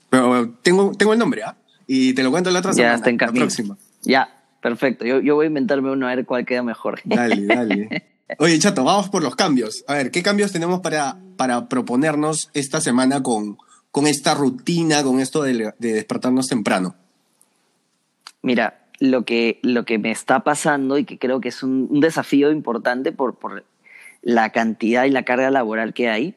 Pero 0.09 0.49
tengo, 0.63 0.91
tengo 0.97 1.13
el 1.13 1.19
nombre, 1.19 1.43
¿ah? 1.43 1.55
Y 1.87 2.13
te 2.13 2.23
lo 2.23 2.31
cuento 2.31 2.49
la 2.49 2.59
otra 2.59 2.71
Ya 2.71 2.75
semana. 2.77 2.95
está 2.95 3.09
en 3.11 3.17
la 3.17 3.31
próxima. 3.31 3.77
Ya, 4.03 4.29
perfecto. 4.61 5.05
Yo, 5.05 5.19
yo 5.21 5.35
voy 5.35 5.45
a 5.45 5.47
inventarme 5.49 5.91
uno 5.91 6.07
a 6.07 6.15
ver 6.15 6.25
cuál 6.25 6.45
queda 6.45 6.63
mejor. 6.63 7.01
Dale, 7.03 7.45
dale. 7.45 8.03
Oye, 8.39 8.57
Chato, 8.59 8.83
vamos 8.83 9.09
por 9.09 9.21
los 9.21 9.35
cambios. 9.35 9.83
A 9.87 9.93
ver, 9.95 10.11
¿qué 10.11 10.23
cambios 10.23 10.51
tenemos 10.51 10.79
para, 10.79 11.17
para 11.37 11.67
proponernos 11.69 12.49
esta 12.53 12.81
semana 12.81 13.21
con, 13.21 13.57
con 13.91 14.07
esta 14.07 14.33
rutina, 14.33 15.03
con 15.03 15.19
esto 15.19 15.43
de, 15.43 15.73
de 15.77 15.93
despertarnos 15.93 16.47
temprano? 16.47 16.95
Mira, 18.41 18.85
lo 18.99 19.25
que, 19.25 19.59
lo 19.61 19.85
que 19.85 19.99
me 19.99 20.11
está 20.11 20.43
pasando 20.43 20.97
y 20.97 21.05
que 21.05 21.19
creo 21.19 21.39
que 21.39 21.49
es 21.49 21.61
un, 21.63 21.99
desafío 21.99 22.51
importante 22.51 23.11
por, 23.11 23.35
por 23.35 23.63
la 24.21 24.51
cantidad 24.51 25.05
y 25.05 25.11
la 25.11 25.23
carga 25.23 25.51
laboral 25.51 25.93
que 25.93 26.09
hay, 26.09 26.35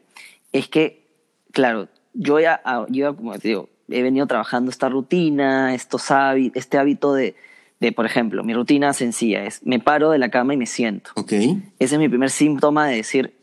es 0.53 0.69
que, 0.69 1.07
claro, 1.53 1.89
yo 2.15 2.39
ya, 2.41 2.61
ah, 2.65 2.87
yo 2.89 3.17
como 3.17 3.39
te 3.39 3.49
digo, 3.49 3.69
he 3.89 4.03
venido 4.03 4.27
trabajando 4.27 4.71
esta 4.71 4.89
rutina, 4.89 5.75
estos 5.75 6.11
hábi- 6.11 6.53
este 6.55 6.77
hábito 6.79 7.15
de, 7.15 7.35
de, 7.81 7.93
por 7.93 8.07
ejemplo, 8.07 8.43
mi 8.45 8.55
rutina 8.55 8.93
sencilla 8.93 9.45
es, 9.45 9.65
me 9.65 9.79
paro 9.79 10.11
de 10.11 10.19
la 10.19 10.31
cama 10.31 10.55
y 10.55 10.57
me 10.57 10.67
siento. 10.67 11.11
Ok, 11.15 11.33
Ese 11.33 11.63
es 11.79 11.99
mi 11.99 12.09
primer 12.09 12.31
síntoma 12.31 12.89
de 12.89 12.97
decir, 12.97 13.35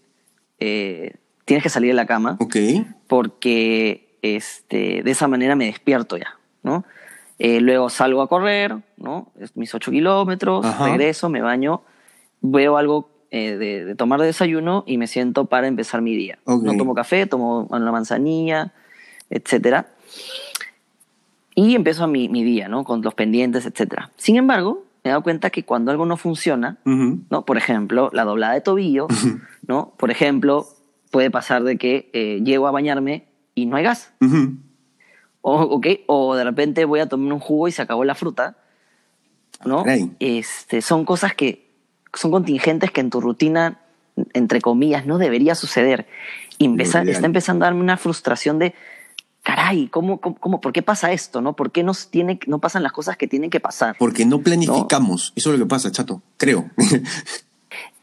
eh, 0.59 1.15
tienes 1.45 1.63
que 1.63 1.69
salir 1.69 1.91
de 1.91 1.95
la 1.95 2.05
cama 2.05 2.37
ok. 2.39 2.55
porque 3.07 4.17
este, 4.21 5.03
de 5.03 5.11
esa 5.11 5.27
manera 5.27 5.55
me 5.55 5.65
despierto 5.65 6.17
ya, 6.17 6.37
¿no? 6.63 6.83
Eh, 7.37 7.59
luego 7.59 7.89
salgo 7.89 8.21
a 8.21 8.29
correr, 8.29 8.75
¿no? 8.97 9.31
Mis 9.55 9.73
ocho 9.75 9.91
kilómetros, 9.91 10.65
Ajá. 10.65 10.85
regreso, 10.85 11.29
me 11.29 11.41
baño, 11.41 11.81
veo 12.41 12.77
algo 12.77 13.09
eh, 13.31 13.57
de, 13.57 13.85
de 13.85 13.95
tomar 13.95 14.19
de 14.21 14.27
desayuno 14.27 14.83
y 14.87 14.97
me 14.97 15.07
siento 15.07 15.45
para 15.45 15.67
empezar 15.67 16.01
mi 16.01 16.15
día. 16.15 16.39
No 16.45 16.77
tomo 16.77 16.93
café, 16.93 17.25
tomo 17.25 17.67
una 17.69 17.91
manzanilla, 17.91 18.73
etcétera. 19.29 19.87
Y 21.55 21.75
empiezo 21.75 22.07
mi, 22.07 22.27
mi 22.27 22.43
día, 22.43 22.67
¿no? 22.67 22.83
Con 22.83 23.01
los 23.01 23.13
pendientes, 23.13 23.65
etcétera. 23.65 24.11
Sin 24.17 24.35
embargo, 24.35 24.83
me 25.05 25.09
he 25.09 25.11
dado 25.11 25.21
cuenta 25.21 25.51
que 25.51 25.63
cuando 25.63 25.91
algo 25.91 26.05
no 26.07 26.17
funciona. 26.17 26.77
¿no? 26.83 27.45
Por 27.45 27.57
ejemplo, 27.57 28.09
la 28.11 28.25
doblada 28.25 28.53
de 28.53 28.61
tobillo, 28.61 29.07
¿no? 29.67 29.93
Por 29.97 30.09
ejemplo, 30.09 30.67
puede 31.11 31.29
pasar 31.29 31.63
de 31.63 31.77
que 31.77 32.09
eh, 32.13 32.41
llego 32.43 32.67
a 32.67 32.71
bañarme 32.71 33.27
y 33.53 33.67
no 33.67 33.77
hay 33.77 33.83
gas, 33.83 34.11
o, 35.41 35.61
¿ok? 35.61 35.87
O 36.07 36.35
de 36.35 36.43
repente 36.43 36.85
voy 36.85 37.01
a 37.01 37.07
tomar 37.07 37.31
un 37.31 37.39
jugo 37.39 37.67
y 37.67 37.71
se 37.71 37.83
acabó 37.83 38.03
la 38.03 38.15
fruta, 38.15 38.57
¿no? 39.63 39.83
Caray. 39.83 40.11
Este, 40.19 40.81
son 40.81 41.05
cosas 41.05 41.35
que 41.35 41.69
son 42.13 42.31
contingentes 42.31 42.89
que 42.89 43.01
en 43.01 43.11
tu 43.11 43.21
rutina, 43.21 43.79
entre 44.33 44.59
comillas, 44.59 45.05
no 45.05 45.19
debería 45.19 45.53
suceder. 45.53 46.07
Está 46.57 47.27
empezando 47.27 47.63
a 47.63 47.67
darme 47.67 47.81
una 47.81 47.97
frustración 47.97 48.57
de, 48.57 48.73
caray, 49.45 49.87
¿cómo, 49.87 50.19
cómo, 50.19 50.35
cómo- 50.39 50.59
por 50.59 50.73
qué 50.73 50.81
pasa 50.81 51.11
esto, 51.13 51.39
no? 51.39 51.55
¿Por 51.55 51.71
qué 51.71 51.83
nos 51.83 52.09
tiene, 52.09 52.39
no 52.47 52.57
pasan 52.59 52.81
las 52.83 52.91
cosas 52.91 53.15
que 53.15 53.27
tienen 53.27 53.49
que 53.51 53.59
pasar? 53.59 53.95
Porque 53.99 54.25
no 54.25 54.39
planificamos. 54.41 55.31
Eso 55.35 55.53
es 55.53 55.59
lo 55.59 55.65
que 55.65 55.69
pasa, 55.69 55.91
Chato. 55.91 56.21
Creo. 56.37 56.69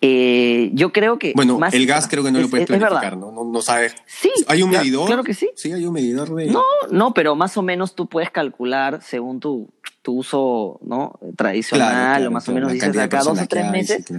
Eh, 0.05 0.71
yo 0.75 0.93
creo 0.93 1.17
que... 1.19 1.33
bueno, 1.37 1.59
más- 1.61 1.73
el 1.75 1.87
gas 1.87 2.09
creo 2.09 2.25
que 2.25 2.33
no 2.33 2.39
es- 2.39 2.45
lo 2.47 2.51
puedes 2.51 2.67
planificar, 2.67 3.17
¿no? 3.17 3.31
No, 3.31 3.45
no 3.45 3.63
sabes. 3.63 3.95
Sí, 4.07 4.33
¿Hay 4.49 4.61
un 4.63 4.71
claro- 4.71 4.83
medidor? 4.85 5.07
claro 5.07 5.23
que 5.23 5.33
sí. 5.33 5.49
Sí, 5.55 5.73
hay 5.73 5.87
un 5.87 5.93
medidor 5.93 6.35
de. 6.35 6.47
No, 6.47 6.63
no, 6.91 7.15
pero 7.15 7.37
más 7.37 7.57
o 7.57 7.63
menos 7.63 7.95
tú 7.95 8.09
puedes 8.09 8.31
calcular 8.31 9.01
según 9.03 9.39
tu, 9.39 9.71
tu 10.03 10.15
uso 10.19 10.81
¿no? 10.83 11.21
tradicional, 11.37 11.89
Claro, 11.89 12.15
claro, 12.17 12.29
o 12.29 12.33
más 12.33 12.49
o 12.49 12.53
menos 12.53 12.73
dices 12.73 12.97
acá 12.99 13.21
dos 13.23 13.39
o 13.39 13.47
tres 13.47 13.71
meses, 13.71 14.05
sí. 14.07 14.15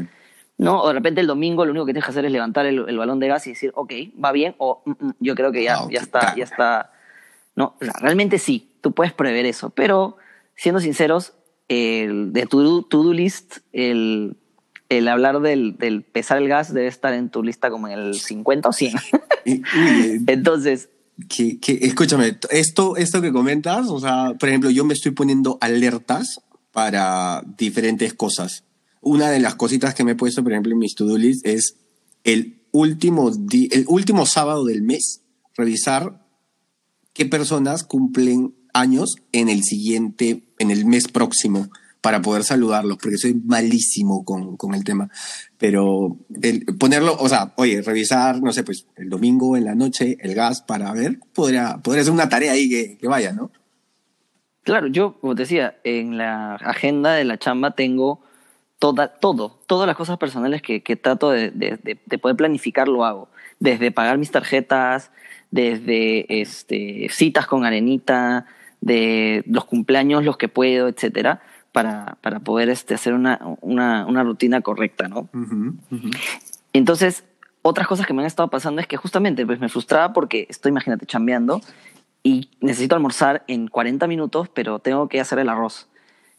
¿no? 0.57 0.81
O 0.83 0.87
de 0.87 0.93
repente 0.93 1.19
el 1.19 1.27
domingo 1.27 1.65
lo 1.65 1.71
único 1.71 1.85
que 1.85 1.91
tienes 1.91 2.05
que 2.05 2.11
hacer 2.11 2.23
es 2.25 2.31
levantar 2.31 2.65
el, 2.65 2.85
el 2.87 2.97
balón 2.97 3.19
de 3.19 3.27
gas 3.27 3.45
y 3.47 3.49
decir, 3.49 3.73
ok, 3.75 3.91
va 4.23 4.31
bien, 4.31 4.55
o 4.59 4.81
"Mm, 4.85 4.91
mm, 5.07 5.11
yo 5.19 5.35
creo 5.35 5.51
que 5.51 5.63
ya, 5.63 5.79
Ah, 5.79 5.87
ya 5.91 5.99
está, 5.99 6.33
ya 6.37 6.45
está. 6.45 6.91
No, 7.55 7.75
o 7.79 7.85
sea, 7.85 7.93
realmente 7.99 8.39
sí, 8.39 8.71
tú 8.81 8.93
puedes 8.93 9.13
prever 9.13 9.45
eso, 9.45 9.69
pero 9.69 10.17
siendo 10.55 10.79
sinceros, 10.81 11.33
el 11.67 12.33
de 12.33 12.45
tu 12.45 12.83
to-do 12.83 13.13
list, 13.13 13.57
el, 13.71 14.37
el 14.89 15.07
hablar 15.07 15.39
del, 15.41 15.77
del 15.77 16.03
pesar 16.03 16.37
el 16.39 16.47
gas 16.47 16.73
debe 16.73 16.87
estar 16.87 17.13
en 17.13 17.29
tu 17.29 17.43
lista 17.43 17.69
como 17.69 17.87
en 17.87 17.97
el 17.99 18.15
50 18.19 18.69
o 18.69 18.73
100. 18.73 18.93
Y- 19.45 19.61
uy, 19.77 20.23
Entonces, 20.27 20.89
que, 21.29 21.59
que- 21.59 21.79
escúchame, 21.81 22.37
esto, 22.49 22.95
esto 22.97 23.21
que 23.21 23.31
comentas, 23.31 23.87
o 23.87 23.99
sea, 23.99 24.33
por 24.39 24.49
ejemplo, 24.49 24.69
yo 24.71 24.83
me 24.83 24.93
estoy 24.93 25.11
poniendo 25.11 25.57
alertas 25.61 26.41
para 26.71 27.43
diferentes 27.57 28.13
cosas. 28.13 28.63
Una 28.99 29.29
de 29.29 29.39
las 29.39 29.55
cositas 29.55 29.93
que 29.93 30.03
me 30.03 30.11
he 30.11 30.15
puesto, 30.15 30.41
por 30.43 30.51
ejemplo, 30.53 30.71
en 30.71 30.79
mis 30.79 30.95
to-do 30.95 31.17
list 31.17 31.45
es 31.45 31.75
el 32.23 32.61
último, 32.71 33.29
el 33.29 33.85
último 33.87 34.25
sábado 34.25 34.65
del 34.65 34.81
mes, 34.81 35.21
revisar 35.55 36.22
qué 37.13 37.25
personas 37.25 37.83
cumplen 37.83 38.53
años 38.73 39.15
en 39.31 39.49
el 39.49 39.63
siguiente, 39.63 40.43
en 40.59 40.71
el 40.71 40.85
mes 40.85 41.07
próximo, 41.07 41.67
para 42.01 42.21
poder 42.21 42.43
saludarlos, 42.43 42.97
porque 42.97 43.17
soy 43.17 43.33
malísimo 43.33 44.25
con, 44.25 44.57
con 44.57 44.73
el 44.73 44.83
tema. 44.83 45.09
Pero 45.57 46.17
ponerlo, 46.77 47.15
o 47.17 47.29
sea, 47.29 47.53
oye, 47.55 47.81
revisar, 47.81 48.41
no 48.41 48.51
sé, 48.51 48.63
pues 48.63 48.87
el 48.97 49.09
domingo 49.09 49.55
en 49.55 49.63
la 49.65 49.73
noche 49.75 50.17
el 50.19 50.33
gas 50.35 50.61
para 50.61 50.91
ver, 50.91 51.19
podría, 51.33 51.77
podría 51.77 52.03
ser 52.03 52.11
una 52.11 52.27
tarea 52.27 52.51
ahí 52.51 52.67
que, 52.69 52.97
que 52.97 53.07
vaya, 53.07 53.31
¿no? 53.31 53.51
Claro, 54.63 54.87
yo, 54.87 55.19
como 55.19 55.35
te 55.35 55.43
decía, 55.43 55.77
en 55.83 56.17
la 56.17 56.55
agenda 56.55 57.13
de 57.13 57.25
la 57.25 57.37
chamba 57.37 57.71
tengo 57.71 58.21
toda, 58.79 59.07
todo, 59.19 59.59
todas 59.67 59.87
las 59.87 59.95
cosas 59.97 60.17
personales 60.17 60.61
que, 60.61 60.81
que 60.83 60.95
trato 60.95 61.29
de- 61.31 61.51
de- 61.51 61.99
de 62.05 62.17
poder 62.17 62.35
planificar, 62.37 62.87
lo 62.87 63.03
hago. 63.05 63.29
Desde 63.59 63.91
pagar 63.91 64.17
mis 64.17 64.31
tarjetas, 64.31 65.11
desde 65.53 66.41
este, 66.41 67.07
citas 67.11 67.45
con 67.45 67.63
arenita, 67.63 68.47
de 68.81 69.43
los 69.45 69.65
cumpleaños, 69.65 70.25
los 70.25 70.35
que 70.35 70.47
puedo, 70.49 70.87
etcétera, 70.87 71.41
para, 71.71 72.17
para 72.21 72.39
poder 72.39 72.69
este, 72.69 72.95
hacer 72.95 73.13
una, 73.13 73.39
una, 73.61 74.05
una 74.07 74.23
rutina 74.23 74.61
correcta, 74.61 75.07
¿no? 75.07 75.29
Entonces, 76.73 77.23
otras 77.61 77.87
cosas 77.87 78.05
que 78.07 78.13
me 78.13 78.21
han 78.23 78.25
estado 78.25 78.49
pasando 78.49 78.81
es 78.81 78.87
que 78.87 78.97
justamente 78.97 79.45
pues, 79.45 79.59
me 79.59 79.69
frustraba 79.69 80.11
porque 80.11 80.47
estoy, 80.49 80.71
imagínate, 80.71 81.05
chambeando 81.05 81.61
y 82.23 82.49
necesito 82.61 82.95
almorzar 82.95 83.43
en 83.47 83.67
40 83.67 84.07
minutos, 84.07 84.49
pero 84.49 84.79
tengo 84.79 85.07
que 85.07 85.21
hacer 85.21 85.39
el 85.39 85.49
arroz. 85.49 85.87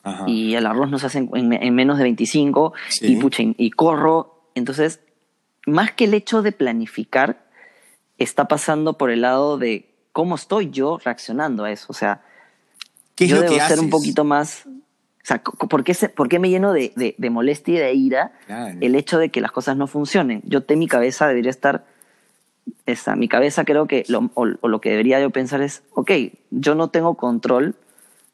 Ajá. 0.02 0.24
Y 0.26 0.54
el 0.54 0.66
arroz 0.66 0.90
no 0.90 0.98
se 0.98 1.06
hace 1.06 1.18
en, 1.18 1.30
en- 1.34 1.52
en 1.52 1.74
menos 1.74 1.98
de 1.98 2.02
25 2.04 2.74
Sí. 2.88 3.12
y, 3.12 3.16
pucha, 3.16 3.42
y 3.44 3.70
corro. 3.70 4.50
Entonces, 4.54 5.00
más 5.66 5.92
que 5.92 6.04
el 6.04 6.14
hecho 6.14 6.42
de 6.42 6.52
planificar, 6.52 7.43
está 8.18 8.46
pasando 8.48 8.96
por 8.98 9.10
el 9.10 9.22
lado 9.22 9.58
de 9.58 9.90
cómo 10.12 10.34
estoy 10.34 10.70
yo 10.70 10.98
reaccionando 11.04 11.64
a 11.64 11.72
eso. 11.72 11.86
O 11.88 11.94
sea, 11.94 12.22
¿Qué 13.14 13.24
es 13.24 13.30
yo 13.30 13.36
lo 13.36 13.42
debo 13.42 13.54
que 13.54 13.60
ser 13.60 13.66
haces? 13.72 13.78
un 13.80 13.90
poquito 13.90 14.24
más... 14.24 14.66
O 14.66 15.26
sea, 15.26 15.42
¿por 15.42 15.84
qué, 15.84 15.94
se- 15.94 16.10
por 16.10 16.28
qué 16.28 16.38
me 16.38 16.50
lleno 16.50 16.72
de, 16.72 16.92
de- 16.96 17.14
de 17.16 17.30
molestia 17.30 17.74
y 17.74 17.78
de 17.78 17.94
ira 17.94 18.32
Claro. 18.46 18.76
el 18.80 18.94
hecho 18.94 19.18
de 19.18 19.30
que 19.30 19.40
las 19.40 19.52
cosas 19.52 19.76
no 19.76 19.86
funcionen? 19.86 20.42
Yo 20.44 20.62
te 20.64 20.76
mi 20.76 20.86
cabeza 20.86 21.26
debería 21.26 21.50
estar... 21.50 21.86
Esa, 22.86 23.16
mi 23.16 23.28
cabeza 23.28 23.64
creo 23.64 23.86
que 23.86 24.04
lo, 24.08 24.30
o, 24.34 24.46
o 24.60 24.68
lo 24.68 24.80
que 24.80 24.90
debería 24.90 25.20
yo 25.20 25.30
pensar 25.30 25.62
es, 25.62 25.82
ok, 25.92 26.10
yo 26.50 26.74
no 26.74 26.88
tengo 26.90 27.14
control 27.16 27.74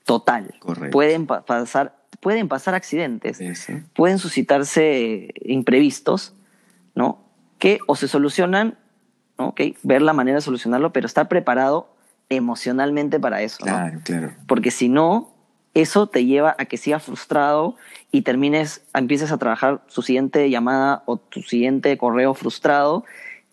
total. 0.05 0.55
Correcto. 0.59 0.91
Pueden 0.93 1.27
pa- 1.27 1.45
pasar, 1.45 1.97
pueden 2.21 2.49
pasar 2.49 2.75
accidentes, 2.75 3.41
Eso. 3.41 3.73
pueden 3.95 4.19
suscitarse 4.19 5.33
imprevistos, 5.43 6.35
¿no? 6.97 7.23
Que 7.59 7.79
o 7.87 7.95
se 7.95 8.09
solucionan 8.09 8.77
¿ok? 9.49 9.61
Ver 9.83 10.03
la 10.03 10.13
manera 10.13 10.37
de 10.37 10.43
solucionarlo, 10.43 10.93
pero 10.93 11.07
estar 11.07 11.29
preparado 11.29 11.89
emocionalmente 12.29 13.19
para 13.19 13.43
eso. 13.43 13.59
Claro, 13.59 14.01
claro. 14.05 14.33
Porque 14.47 14.71
si 14.71 14.89
no, 14.89 15.33
eso 15.75 16.07
te 16.07 16.25
lleva 16.25 16.55
a 16.59 16.65
que 16.65 16.77
sigas 16.77 17.03
frustrado 17.03 17.77
y 18.11 18.23
termines, 18.23 18.83
empieces 18.95 19.31
a 19.33 19.39
trabajar 19.39 19.83
su 19.89 20.03
siguiente 20.03 20.49
llamada 20.51 21.03
o 21.07 21.17
tu 21.17 21.43
siguiente 21.43 21.97
correo 21.99 22.35
frustrado 22.35 23.05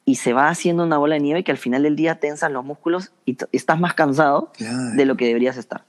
y 0.06 0.16
se 0.16 0.34
va 0.34 0.50
haciendo 0.50 0.84
una 0.84 0.98
bola 0.98 1.16
de 1.16 1.22
nieve 1.22 1.44
que 1.44 1.52
al 1.52 1.58
final 1.58 1.84
del 1.84 1.96
día 1.96 2.20
tensas 2.20 2.52
los 2.52 2.64
músculos 2.64 3.12
y 3.26 3.38
estás 3.52 3.80
más 3.80 3.94
cansado 3.94 4.52
de 4.96 5.06
lo 5.06 5.18
que 5.18 5.26
deberías 5.26 5.58
estar. 5.58 5.84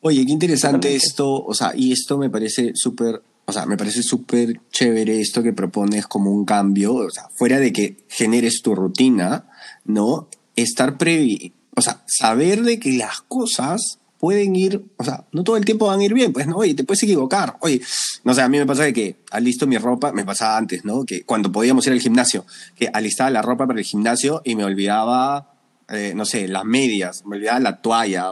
Oye, 0.00 0.26
qué 0.26 0.32
interesante 0.32 0.94
esto, 0.94 1.42
o 1.42 1.54
sea, 1.54 1.72
y 1.74 1.90
esto 1.90 2.18
me 2.18 2.28
parece 2.28 2.72
súper, 2.74 3.22
o 3.52 3.54
sea, 3.54 3.66
me 3.66 3.76
parece 3.76 4.02
súper 4.02 4.62
chévere 4.70 5.20
esto 5.20 5.42
que 5.42 5.52
propones 5.52 6.06
como 6.06 6.30
un 6.30 6.46
cambio, 6.46 6.94
o 6.94 7.10
sea, 7.10 7.28
fuera 7.34 7.58
de 7.58 7.70
que 7.70 7.98
generes 8.08 8.62
tu 8.62 8.74
rutina, 8.74 9.44
¿no? 9.84 10.30
Estar 10.56 10.96
previ, 10.96 11.52
o 11.76 11.82
sea, 11.82 12.02
saber 12.06 12.62
de 12.62 12.80
que 12.80 12.92
las 12.94 13.20
cosas 13.20 13.98
pueden 14.18 14.56
ir, 14.56 14.82
o 14.96 15.04
sea, 15.04 15.26
no 15.32 15.44
todo 15.44 15.58
el 15.58 15.66
tiempo 15.66 15.88
van 15.88 16.00
a 16.00 16.04
ir 16.04 16.14
bien, 16.14 16.32
pues 16.32 16.46
no, 16.46 16.56
oye, 16.56 16.72
te 16.72 16.84
puedes 16.84 17.02
equivocar. 17.02 17.58
Oye, 17.60 17.82
no 18.24 18.32
sé, 18.32 18.40
a 18.40 18.48
mí 18.48 18.56
me 18.56 18.64
pasa 18.64 18.84
de 18.84 18.94
que 18.94 19.16
alisto 19.30 19.66
mi 19.66 19.76
ropa, 19.76 20.12
me 20.12 20.24
pasaba 20.24 20.56
antes, 20.56 20.82
¿no? 20.86 21.04
Que 21.04 21.24
cuando 21.24 21.52
podíamos 21.52 21.86
ir 21.88 21.92
al 21.92 22.00
gimnasio, 22.00 22.46
que 22.74 22.88
alistaba 22.90 23.28
la 23.28 23.42
ropa 23.42 23.66
para 23.66 23.80
el 23.80 23.84
gimnasio 23.84 24.40
y 24.46 24.56
me 24.56 24.64
olvidaba, 24.64 25.52
eh, 25.90 26.14
no 26.16 26.24
sé, 26.24 26.48
las 26.48 26.64
medias, 26.64 27.26
me 27.26 27.36
olvidaba 27.36 27.60
la 27.60 27.82
toalla. 27.82 28.30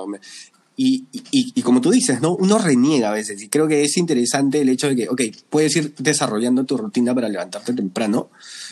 Y, 0.82 1.04
y, 1.12 1.52
y, 1.54 1.60
como 1.60 1.82
tú 1.82 1.90
dices, 1.90 2.22
¿no? 2.22 2.34
Uno 2.34 2.56
reniega 2.56 3.10
a 3.10 3.12
veces 3.12 3.42
y 3.42 3.50
creo 3.50 3.68
que 3.68 3.82
es 3.82 3.98
interesante 3.98 4.62
el 4.62 4.70
hecho 4.70 4.88
de 4.88 4.96
que, 4.96 5.08
ok, 5.10 5.20
puedes 5.50 5.76
ir 5.76 5.94
desarrollando 5.96 6.64
tu 6.64 6.78
rutina 6.78 7.14
para 7.14 7.28
levantarte 7.28 7.74
temprano, 7.74 8.30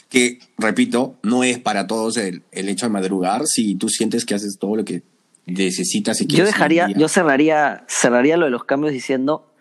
que, 0.09 0.39
repito, 0.57 1.17
no 1.23 1.45
es 1.45 1.59
para 1.59 1.87
todos 1.87 2.17
el, 2.17 2.45
el 2.51 2.71
hecho 2.71 2.87
de 2.87 2.93
madrugar 2.93 3.47
si 3.47 3.75
tú 3.75 3.91
sientes 3.91 4.25
que 4.25 4.35
haces 4.35 4.57
todo 4.59 4.77
lo 4.77 4.87
que 4.87 5.03
necesitas 5.45 6.19
y 6.23 6.27
Yo 6.29 6.47
dejaría, 6.47 6.89
yo 6.97 7.09
cerraría, 7.09 7.85
cerraría 7.89 8.39
lo 8.39 8.47
de 8.47 8.53
los 8.53 8.65
cambios 8.65 8.95
diciendo, 8.95 9.53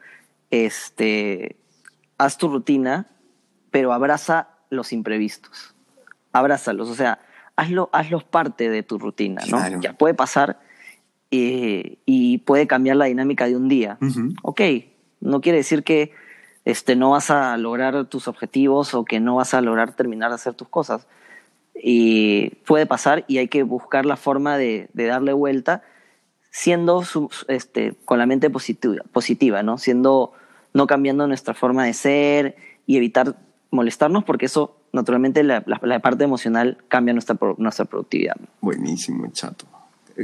este, 0.49 1.57
haz 2.17 2.37
tu 2.37 2.47
rutina, 2.47 3.07
pero 3.71 3.91
abraza 3.91 4.51
los 4.69 4.93
imprevistos. 4.93 5.75
Abrázalos, 6.31 6.87
o 6.87 6.95
sea, 6.95 7.19
hazlo, 7.57 7.89
hazlos 7.91 8.23
parte 8.23 8.69
de 8.69 8.83
tu 8.83 8.97
rutina, 8.99 9.41
¿no? 9.49 9.81
Ya 9.81 9.97
puede 9.97 10.13
pasar 10.13 10.61
eh, 11.31 11.97
y 12.05 12.39
puede 12.39 12.67
cambiar 12.67 12.95
la 12.95 13.05
dinámica 13.05 13.47
de 13.47 13.55
un 13.55 13.67
día. 13.67 13.97
Ok, 14.43 14.61
no 15.19 15.41
quiere 15.41 15.57
decir 15.57 15.83
que 15.83 16.11
este, 16.63 16.95
no 16.95 17.11
vas 17.11 17.29
a 17.31 17.57
lograr 17.57 18.05
tus 18.05 18.27
objetivos 18.27 18.93
o 18.93 19.03
que 19.05 19.19
no 19.19 19.35
vas 19.35 19.53
a 19.53 19.61
lograr 19.61 19.93
terminar 19.93 20.29
de 20.29 20.35
hacer 20.35 20.53
tus 20.53 20.69
cosas 20.69 21.07
y 21.75 22.49
puede 22.65 22.85
pasar 22.85 23.25
y 23.27 23.37
hay 23.37 23.47
que 23.47 23.63
buscar 23.63 24.05
la 24.05 24.15
forma 24.15 24.57
de, 24.57 24.89
darle 24.93 25.33
vuelta 25.33 25.83
siendo 26.51 27.03
este, 27.47 27.93
con 28.05 28.19
la 28.19 28.25
mente 28.25 28.49
positiva, 28.49 29.03
positiva, 29.11 29.63
¿no? 29.63 29.77
Siendo, 29.77 30.31
no 30.73 30.87
cambiando 30.87 31.27
nuestra 31.27 31.53
forma 31.53 31.85
de 31.85 31.93
ser 31.93 32.55
y 32.85 32.97
evitar 32.97 33.35
molestarnos 33.69 34.23
porque 34.23 34.47
eso, 34.47 34.77
naturalmente, 34.91 35.43
la, 35.43 35.63
la 35.65 35.99
parte 35.99 36.23
emocional 36.23 36.77
cambia 36.87 37.13
nuestra, 37.13 37.37
nuestra 37.57 37.85
productividad. 37.85 38.37
Buenísimo, 38.61 39.27
chato 39.31 39.76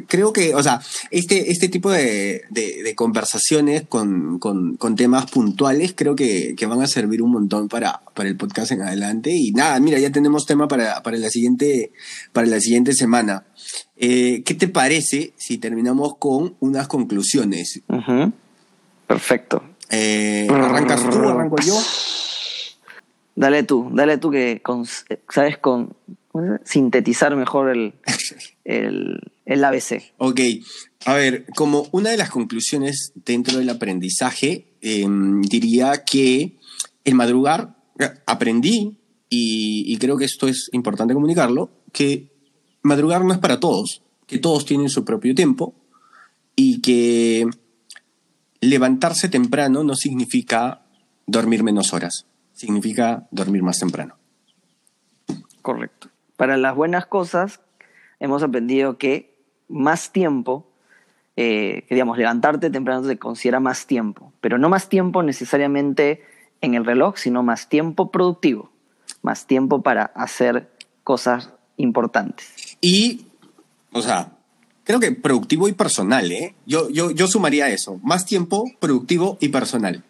creo 0.07 0.33
que, 0.33 0.55
o 0.55 0.63
sea, 0.63 0.81
este, 1.11 1.51
este 1.51 1.69
tipo 1.69 1.91
de, 1.91 2.43
conversaciones 2.95 3.83
con, 3.87 4.39
temas 4.95 5.29
puntuales 5.29 5.93
creo 5.95 6.15
que, 6.15 6.55
van 6.67 6.81
a 6.81 6.87
servir 6.87 7.21
un 7.21 7.31
montón 7.31 7.67
para, 7.67 8.01
para 8.13 8.29
el 8.29 8.37
podcast 8.37 8.71
en 8.71 8.81
adelante. 8.81 9.31
Y 9.31 9.51
nada, 9.51 9.79
mira, 9.79 9.99
ya 9.99 10.11
tenemos 10.11 10.45
tema 10.45 10.67
para, 10.67 11.01
la, 11.03 11.29
siguiente, 11.29 11.91
para 12.31 12.47
la 12.47 12.59
siguiente 12.59 12.93
semana. 12.93 13.45
Eh, 13.97 14.43
¿Qué 14.43 14.53
te 14.53 14.67
parece 14.67 15.33
si 15.37 15.57
terminamos 15.57 16.17
con 16.17 16.55
unas 16.59 16.87
conclusiones? 16.87 17.81
Perfecto. 19.07 19.63
Eh, 19.89 20.47
¿Arrancas 20.49 21.09
tú, 21.09 21.19
arranco 21.27 21.57
yo? 21.61 21.79
Dale 23.35 23.63
tú, 23.63 23.89
dale 23.91 24.17
tú 24.17 24.29
que, 24.31 24.61
sabes, 25.29 25.57
con 25.57 25.95
sintetizar 26.63 27.35
mejor 27.35 27.69
el, 27.69 27.93
el, 28.65 29.63
ABC. 29.63 30.13
Ok, 30.17 30.39
a 31.05 31.13
ver, 31.15 31.45
como 31.55 31.87
una 31.91 32.11
de 32.11 32.17
las 32.17 32.29
conclusiones 32.29 33.11
dentro 33.15 33.57
del 33.57 33.69
aprendizaje, 33.69 34.75
em, 34.81 35.41
diría 35.41 36.03
que 36.05 36.57
el 37.03 37.15
madrugar, 37.15 37.75
eh, 37.99 38.09
aprendí, 38.25 38.99
y, 39.35 39.97
creo 39.97 40.15
que 40.17 40.25
esto 40.25 40.47
es 40.47 40.69
importante 40.73 41.15
comunicarlo, 41.15 41.71
que 41.91 42.29
madrugar 42.83 43.25
no 43.25 43.33
es 43.33 43.39
para 43.39 43.59
todos, 43.59 44.03
que 44.27 44.37
todos 44.37 44.65
tienen 44.65 44.89
su 44.89 45.03
propio 45.05 45.33
tiempo 45.33 45.73
y 46.55 46.81
que 46.81 47.47
levantarse 48.61 49.29
temprano 49.29 49.83
no 49.83 49.95
significa 49.95 50.85
dormir 51.25 51.63
menos 51.63 51.93
horas, 51.93 52.27
significa 52.53 53.27
dormir 53.31 53.63
más 53.63 53.79
temprano. 53.79 54.17
Correcto. 55.63 56.09
Para 56.37 56.57
las 56.57 56.75
buenas 56.75 57.07
cosas 57.07 57.59
hemos 58.23 58.41
aprendido 58.41 58.97
que 58.97 59.35
más 59.67 60.13
tiempo, 60.13 60.65
eh, 61.35 61.83
que 61.89 61.95
digamos, 61.95 62.17
levantarte 62.17 62.69
temprano 62.69 63.03
se 63.03 63.19
considera 63.19 63.59
más 63.59 63.85
tiempo, 63.85 64.31
pero 64.39 64.57
no 64.57 64.69
más 64.69 64.87
tiempo 64.87 65.23
necesariamente 65.23 66.23
en 66.61 66.73
el 66.73 66.85
reloj, 66.85 67.17
sino 67.17 67.43
más 67.43 67.67
tiempo 67.67 68.11
productivo, 68.11 68.71
más 69.23 69.45
tiempo 69.45 69.83
para 69.83 70.03
hacer 70.03 70.71
cosas 71.03 71.49
importantes. 71.75 72.77
Y, 72.79 73.25
o 73.91 74.01
sea, 74.01 74.31
creo 74.85 75.01
que 75.01 75.11
productivo 75.11 75.67
y 75.67 75.73
personal, 75.73 76.31
¿eh? 76.31 76.55
Yo, 76.65 76.89
yo, 76.89 77.11
yo 77.11 77.27
sumaría 77.27 77.67
eso, 77.67 77.99
más 78.03 78.25
tiempo 78.25 78.63
productivo 78.79 79.37
y 79.41 79.49
personal. 79.49 80.01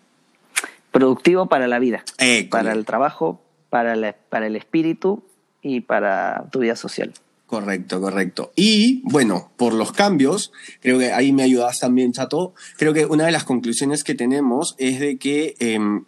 Productivo 0.91 1.47
para 1.47 1.67
la 1.67 1.79
vida, 1.79 2.03
para 2.51 2.73
el 2.73 2.85
trabajo, 2.85 3.41
para, 3.71 4.15
para 4.29 4.45
el 4.45 4.55
espíritu 4.55 5.23
y 5.63 5.81
para 5.81 6.47
tu 6.51 6.59
vida 6.59 6.75
social. 6.75 7.11
Correcto, 7.53 8.01
correcto. 8.01 8.51
Y 8.55 9.03
bueno, 9.03 9.51
por 9.57 9.75
los 9.75 9.91
cambios, 9.91 10.51
creo 10.81 10.97
que 10.97 11.13
ahí 11.13 11.31
me 11.31 11.43
ayudas 11.43 11.79
también, 11.79 12.11
Chato. 12.11 12.55
Creo 12.77 12.95
que 12.95 13.05
una 13.05 13.27
de 13.27 13.31
las 13.31 13.43
conclusiones 13.43 14.03
que 14.03 14.15
tenemos 14.15 14.73
es 14.79 14.99
de 14.99 15.19
que 15.19 15.53
em, 15.59 16.05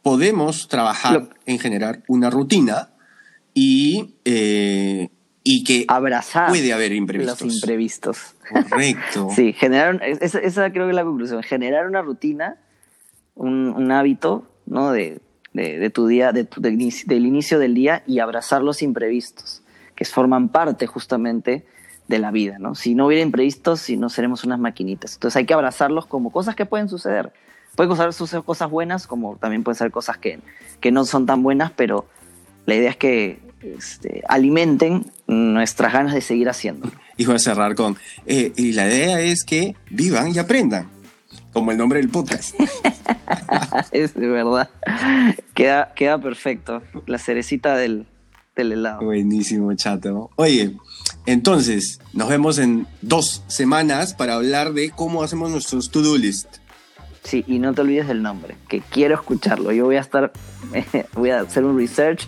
podemos 0.00 0.68
trabajar 0.68 1.36
en 1.44 1.58
generar 1.58 2.02
una 2.08 2.30
rutina 2.30 2.94
y, 3.52 4.14
eh, 4.24 5.10
y 5.44 5.64
que 5.64 5.84
abrazar 5.86 6.48
puede 6.48 6.72
haber 6.72 6.94
imprevistos. 6.94 7.42
Los 7.42 7.54
imprevistos. 7.56 8.36
Correcto. 8.48 9.28
sí, 9.36 9.52
generar, 9.52 10.00
esa, 10.02 10.72
creo 10.72 10.86
que 10.86 10.92
es 10.92 10.96
la 10.96 11.04
conclusión. 11.04 11.42
Generar 11.42 11.86
una 11.86 12.00
rutina, 12.00 12.56
un, 13.34 13.92
hábito, 13.92 14.50
¿no? 14.64 14.92
De, 14.92 15.20
tu 15.92 16.06
día, 16.06 16.32
de 16.32 16.48
del 16.56 17.26
inicio 17.26 17.58
del 17.58 17.74
día 17.74 18.02
y 18.06 18.20
abrazar 18.20 18.62
los 18.62 18.80
imprevistos 18.80 19.62
que 20.00 20.06
forman 20.06 20.48
parte 20.48 20.86
justamente 20.86 21.66
de 22.08 22.18
la 22.18 22.30
vida, 22.30 22.56
¿no? 22.58 22.74
Si 22.74 22.94
no 22.94 23.04
hubiera 23.04 23.22
imprevistos, 23.22 23.80
si 23.80 23.98
no 23.98 24.08
seremos 24.08 24.44
unas 24.44 24.58
maquinitas. 24.58 25.12
Entonces 25.12 25.36
hay 25.36 25.44
que 25.44 25.52
abrazarlos 25.52 26.06
como 26.06 26.32
cosas 26.32 26.56
que 26.56 26.64
pueden 26.64 26.88
suceder. 26.88 27.34
Pueden 27.76 28.12
suceder 28.14 28.42
cosas 28.42 28.70
buenas, 28.70 29.06
como 29.06 29.36
también 29.36 29.62
pueden 29.62 29.76
ser 29.76 29.90
cosas 29.90 30.16
que, 30.16 30.40
que 30.80 30.90
no 30.90 31.04
son 31.04 31.26
tan 31.26 31.42
buenas, 31.42 31.70
pero 31.72 32.06
la 32.64 32.76
idea 32.76 32.88
es 32.88 32.96
que 32.96 33.40
este, 33.60 34.22
alimenten 34.26 35.04
nuestras 35.26 35.92
ganas 35.92 36.14
de 36.14 36.22
seguir 36.22 36.48
haciendo. 36.48 36.90
Y 37.18 37.26
voy 37.26 37.36
a 37.36 37.38
cerrar 37.38 37.74
con, 37.74 37.98
eh, 38.24 38.54
y 38.56 38.72
la 38.72 38.86
idea 38.86 39.20
es 39.20 39.44
que 39.44 39.76
vivan 39.90 40.34
y 40.34 40.38
aprendan, 40.38 40.88
como 41.52 41.72
el 41.72 41.76
nombre 41.76 41.98
del 41.98 42.08
podcast. 42.08 42.54
es 43.92 44.14
de 44.14 44.28
verdad. 44.28 44.70
Queda, 45.52 45.92
queda 45.94 46.18
perfecto. 46.18 46.82
La 47.04 47.18
cerecita 47.18 47.76
del, 47.76 48.06
Buenísimo, 48.98 49.72
chato. 49.74 50.30
Oye, 50.36 50.76
entonces, 51.26 52.00
nos 52.12 52.28
vemos 52.28 52.58
en 52.58 52.86
dos 53.02 53.42
semanas 53.46 54.14
para 54.14 54.34
hablar 54.34 54.72
de 54.72 54.90
cómo 54.90 55.22
hacemos 55.22 55.50
nuestros 55.50 55.90
to-do 55.90 56.16
list. 56.16 56.56
Sí, 57.22 57.44
y 57.46 57.58
no 57.58 57.74
te 57.74 57.82
olvides 57.82 58.08
del 58.08 58.22
nombre, 58.22 58.56
que 58.68 58.80
quiero 58.80 59.14
escucharlo. 59.14 59.72
Yo 59.72 59.84
voy 59.84 59.96
a 59.96 60.00
estar, 60.00 60.32
voy 61.14 61.30
a 61.30 61.40
hacer 61.40 61.64
un 61.64 61.76
research 61.76 62.26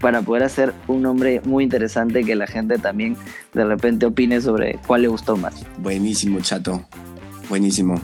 para 0.00 0.22
poder 0.22 0.44
hacer 0.44 0.74
un 0.86 1.02
nombre 1.02 1.40
muy 1.44 1.64
interesante 1.64 2.22
que 2.22 2.36
la 2.36 2.46
gente 2.46 2.78
también 2.78 3.16
de 3.52 3.64
repente 3.64 4.06
opine 4.06 4.40
sobre 4.40 4.78
cuál 4.86 5.02
le 5.02 5.08
gustó 5.08 5.36
más. 5.36 5.66
Buenísimo, 5.78 6.40
chato. 6.40 6.84
Buenísimo. 7.48 8.00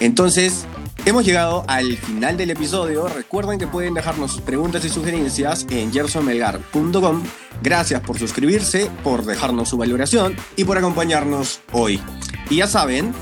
Entonces, 0.00 0.66
Hemos 1.06 1.26
llegado 1.26 1.64
al 1.68 1.98
final 1.98 2.38
del 2.38 2.50
episodio. 2.50 3.08
Recuerden 3.08 3.58
que 3.58 3.66
pueden 3.66 3.92
dejarnos 3.92 4.32
sus 4.32 4.40
preguntas 4.40 4.86
y 4.86 4.88
sugerencias 4.88 5.66
en 5.68 5.92
gersonmelgar.com. 5.92 7.22
Gracias 7.62 8.00
por 8.00 8.18
suscribirse, 8.18 8.90
por 9.02 9.24
dejarnos 9.26 9.68
su 9.68 9.76
valoración 9.76 10.34
y 10.56 10.64
por 10.64 10.78
acompañarnos 10.78 11.60
hoy. 11.72 12.00
Y 12.48 12.56
ya 12.56 12.66
saben, 12.66 13.12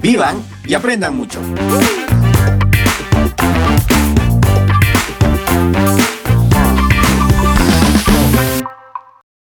vivan 0.00 0.36
y 0.66 0.74
aprendan 0.74 1.16
mucho. 1.16 1.40